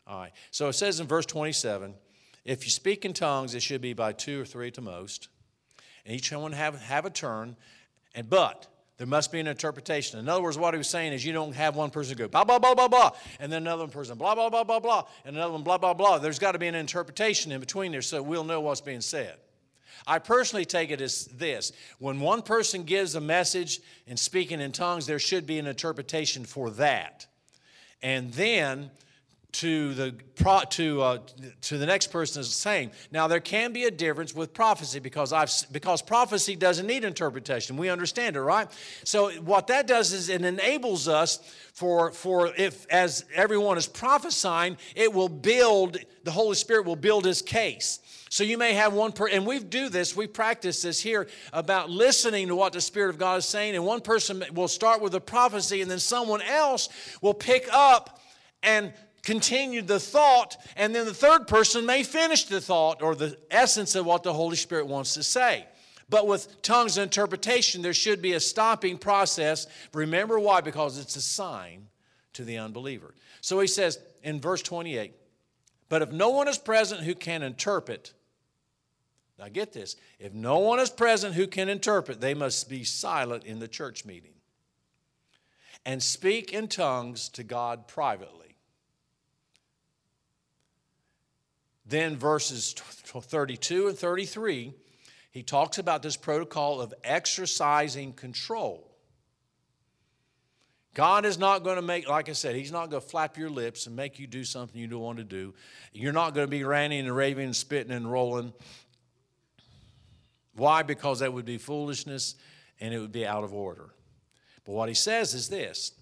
[0.06, 0.32] All right.
[0.52, 1.96] So it says in verse 27
[2.46, 5.30] if you speak in tongues, it should be by two or three to most.
[6.06, 7.56] And each one have, have a turn.
[8.14, 10.20] And but there must be an interpretation.
[10.20, 12.44] In other words, what he was saying is you don't have one person go blah,
[12.44, 15.54] blah, blah, blah, blah, and then another person blah, blah, blah, blah, blah, and another
[15.54, 16.20] one blah, blah, blah.
[16.20, 19.38] There's got to be an interpretation in between there so we'll know what's being said.
[20.06, 24.72] I personally take it as this when one person gives a message and speaking in
[24.72, 27.28] tongues, there should be an interpretation for that.
[28.02, 28.92] And then
[29.54, 30.16] to the
[30.72, 31.18] to uh,
[31.62, 32.90] to the next person is the same.
[33.12, 37.78] Now there can be a difference with prophecy because I've because prophecy doesn't need interpretation.
[37.78, 38.68] We understand it, right?
[39.04, 41.38] So what that does is it enables us
[41.74, 47.24] for for if as everyone is prophesying, it will build the Holy Spirit will build
[47.24, 48.00] His case.
[48.34, 51.92] So you may have one person, and we do this, we practice this here about
[51.92, 53.76] listening to what the Spirit of God is saying.
[53.76, 56.90] And one person will start with a prophecy, and then someone else
[57.22, 58.20] will pick up
[58.64, 63.38] and continue the thought, and then the third person may finish the thought or the
[63.52, 65.68] essence of what the Holy Spirit wants to say.
[66.10, 69.68] But with tongues and interpretation, there should be a stopping process.
[69.94, 70.62] Remember why?
[70.62, 71.86] Because it's a sign
[72.34, 73.14] to the unbeliever.
[73.42, 75.14] So he says in verse 28
[75.88, 78.12] But if no one is present who can interpret,
[79.40, 83.44] now get this if no one is present who can interpret, they must be silent
[83.44, 84.34] in the church meeting
[85.86, 88.56] and speak in tongues to God privately.
[91.86, 94.74] Then, verses 32 and 33,
[95.32, 98.90] he talks about this protocol of exercising control.
[100.94, 103.50] God is not going to make, like I said, He's not going to flap your
[103.50, 105.54] lips and make you do something you don't want to do.
[105.92, 108.54] You're not going to be ranting and raving and spitting and rolling.
[110.56, 110.84] Why?
[110.84, 112.36] Because that would be foolishness
[112.80, 113.90] and it would be out of order.
[114.66, 115.94] But what He says is this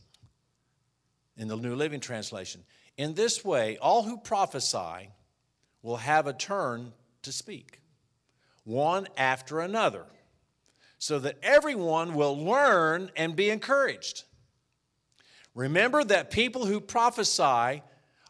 [1.38, 2.64] in the New Living Translation
[2.98, 5.10] In this way, all who prophesy
[5.82, 6.94] will have a turn
[7.24, 7.82] to speak,
[8.64, 10.06] one after another,
[10.98, 14.24] so that everyone will learn and be encouraged.
[15.56, 17.82] Remember that people who prophesy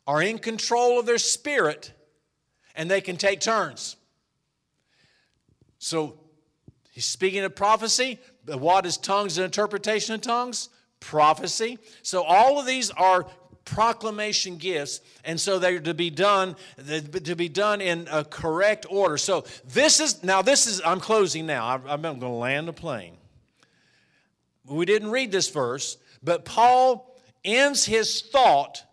[0.07, 1.93] are in control of their spirit
[2.75, 3.97] and they can take turns.
[5.83, 6.19] So
[6.91, 8.19] he's speaking of prophecy.
[8.45, 10.69] What is tongues and interpretation of tongues?
[10.99, 11.79] Prophecy.
[12.03, 13.25] So all of these are
[13.65, 16.55] proclamation gifts and so they're to be done
[17.23, 21.45] to be done in a correct order so this is now this is i'm closing
[21.45, 23.15] now i'm going to land the plane
[24.65, 27.15] we didn't read this verse but paul
[27.45, 28.83] ends his thought,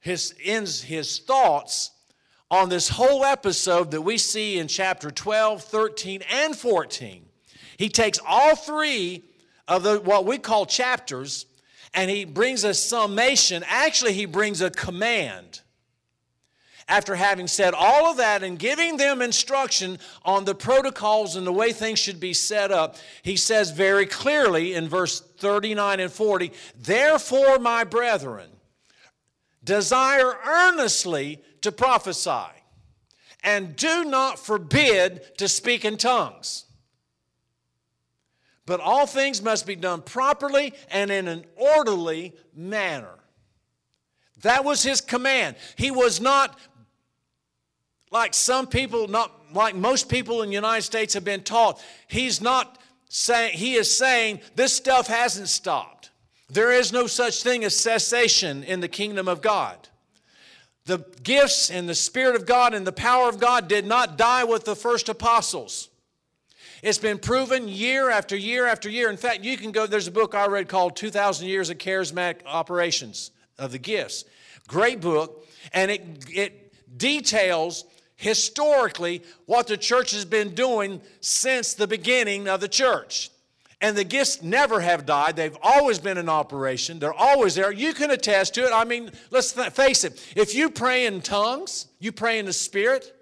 [0.00, 1.90] his, ends his thoughts
[2.50, 7.24] on this whole episode that we see in chapter 12, 13, and 14.
[7.76, 9.24] He takes all three
[9.68, 11.46] of the what we call chapters
[11.94, 13.64] and he brings a summation.
[13.66, 15.60] Actually, he brings a command
[16.90, 21.52] after having said all of that and giving them instruction on the protocols and the
[21.52, 26.52] way things should be set up, he says very clearly in verse 39 and 40
[26.76, 28.50] Therefore, my brethren,
[29.70, 32.50] desire earnestly to prophesy,
[33.44, 36.64] and do not forbid to speak in tongues.
[38.66, 43.14] But all things must be done properly and in an orderly manner.
[44.42, 45.54] That was his command.
[45.76, 46.58] He was not
[48.10, 51.80] like some people, not like most people in the United States have been taught.
[52.08, 55.99] He's not saying, he is saying this stuff hasn't stopped.
[56.50, 59.88] There is no such thing as cessation in the kingdom of God.
[60.86, 64.44] The gifts and the Spirit of God and the power of God did not die
[64.44, 65.88] with the first apostles.
[66.82, 69.10] It's been proven year after year after year.
[69.10, 72.38] In fact, you can go, there's a book I read called 2,000 Years of Charismatic
[72.46, 74.24] Operations of the Gifts.
[74.66, 77.84] Great book, and it, it details
[78.16, 83.30] historically what the church has been doing since the beginning of the church.
[83.80, 85.36] And the gifts never have died.
[85.36, 86.98] They've always been in operation.
[86.98, 87.72] They're always there.
[87.72, 88.72] You can attest to it.
[88.72, 90.22] I mean, let's th- face it.
[90.36, 93.14] If you pray in tongues, you pray in the Spirit,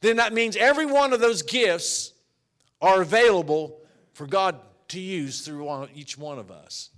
[0.00, 2.14] then that means every one of those gifts
[2.80, 3.78] are available
[4.14, 4.58] for God
[4.88, 6.90] to use through one, each one of us.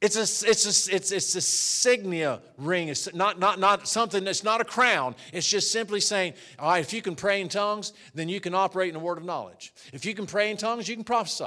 [0.00, 2.86] It's a, it's a, it's, it's a signia ring.
[2.86, 5.16] It's not, not, not something that's not a crown.
[5.32, 8.54] It's just simply saying, all right, if you can pray in tongues, then you can
[8.54, 9.72] operate in the word of knowledge.
[9.92, 11.46] If you can pray in tongues, you can prophesy.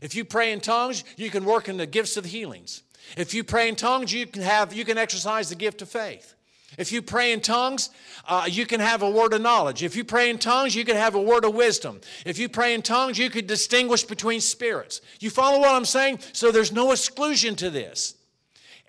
[0.00, 2.84] If you pray in tongues, you can work in the gifts of the healings.
[3.16, 6.34] If you pray in tongues, you can have you can exercise the gift of faith.
[6.78, 7.90] If you pray in tongues,
[8.26, 9.82] uh, you can have a word of knowledge.
[9.82, 12.00] If you pray in tongues, you can have a word of wisdom.
[12.24, 15.00] If you pray in tongues, you could distinguish between spirits.
[15.20, 16.20] You follow what I'm saying?
[16.32, 18.14] So there's no exclusion to this.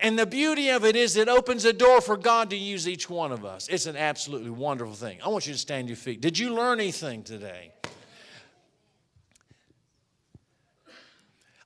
[0.00, 3.08] And the beauty of it is it opens a door for God to use each
[3.08, 3.68] one of us.
[3.68, 5.18] It's an absolutely wonderful thing.
[5.24, 6.20] I want you to stand your feet.
[6.20, 7.72] Did you learn anything today?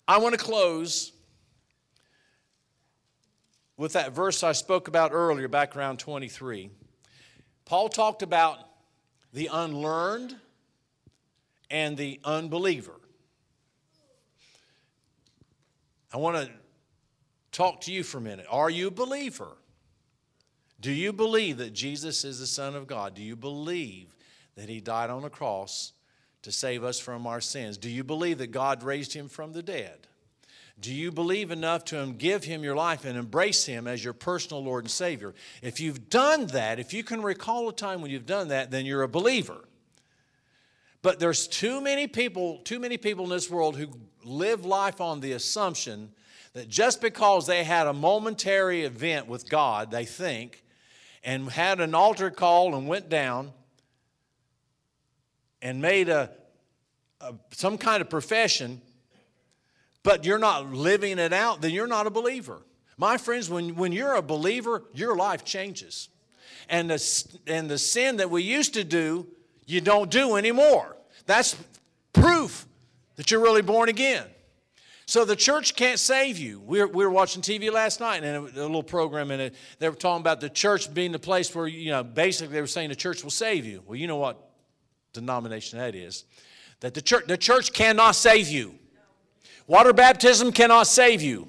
[0.06, 1.12] I want to close
[3.78, 6.68] with that verse I spoke about earlier, back around 23.
[7.64, 8.58] Paul talked about
[9.32, 10.36] the unlearned
[11.70, 12.94] and the unbeliever.
[16.12, 16.50] I want to
[17.52, 18.46] talk to you for a minute.
[18.50, 19.56] Are you a believer?
[20.80, 23.14] Do you believe that Jesus is the Son of God?
[23.14, 24.16] Do you believe
[24.56, 25.92] that He died on the cross
[26.42, 27.76] to save us from our sins?
[27.76, 30.07] Do you believe that God raised Him from the dead?
[30.80, 34.62] Do you believe enough to give Him your life and embrace Him as your personal
[34.62, 35.34] Lord and Savior?
[35.60, 38.86] If you've done that, if you can recall a time when you've done that, then
[38.86, 39.58] you're a believer.
[41.02, 43.88] But there's too many people, too many people in this world who
[44.24, 46.10] live life on the assumption
[46.52, 50.64] that just because they had a momentary event with God, they think,
[51.24, 53.52] and had an altar call and went down
[55.60, 56.30] and made a,
[57.20, 58.80] a some kind of profession
[60.02, 62.62] but you're not living it out, then you're not a believer.
[62.96, 66.08] My friends, when, when you're a believer, your life changes.
[66.68, 69.26] And the, and the sin that we used to do,
[69.66, 70.96] you don't do anymore.
[71.26, 71.56] That's
[72.12, 72.66] proof
[73.16, 74.24] that you're really born again.
[75.06, 76.60] So the church can't save you.
[76.60, 79.54] We were, we were watching TV last night and a, a little program it.
[79.78, 82.66] They were talking about the church being the place where, you know, basically they were
[82.66, 83.82] saying the church will save you.
[83.86, 84.50] Well, you know what
[85.14, 86.24] denomination that is.
[86.80, 88.74] That the church, the church cannot save you.
[89.68, 91.46] Water baptism cannot save you.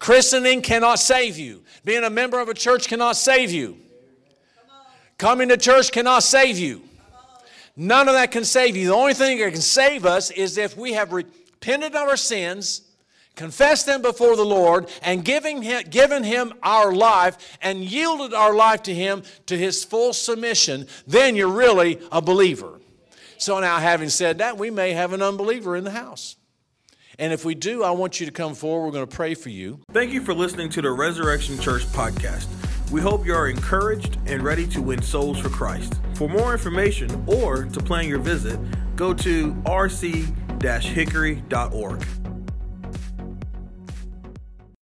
[0.00, 1.62] Christening cannot save you.
[1.84, 3.78] Being a member of a church cannot save you.
[5.18, 6.82] Coming to church cannot save you.
[7.76, 8.88] None of that can save you.
[8.88, 12.82] The only thing that can save us is if we have repented of our sins,
[13.36, 18.52] confessed them before the Lord, and giving him, given Him our life and yielded our
[18.52, 22.80] life to Him to His full submission, then you're really a believer.
[23.38, 26.36] So, now having said that, we may have an unbeliever in the house.
[27.18, 28.86] And if we do, I want you to come forward.
[28.86, 29.80] We're going to pray for you.
[29.92, 32.46] Thank you for listening to the Resurrection Church podcast.
[32.90, 35.94] We hope you are encouraged and ready to win souls for Christ.
[36.14, 38.58] For more information or to plan your visit,
[38.96, 42.21] go to rc-hickory.org.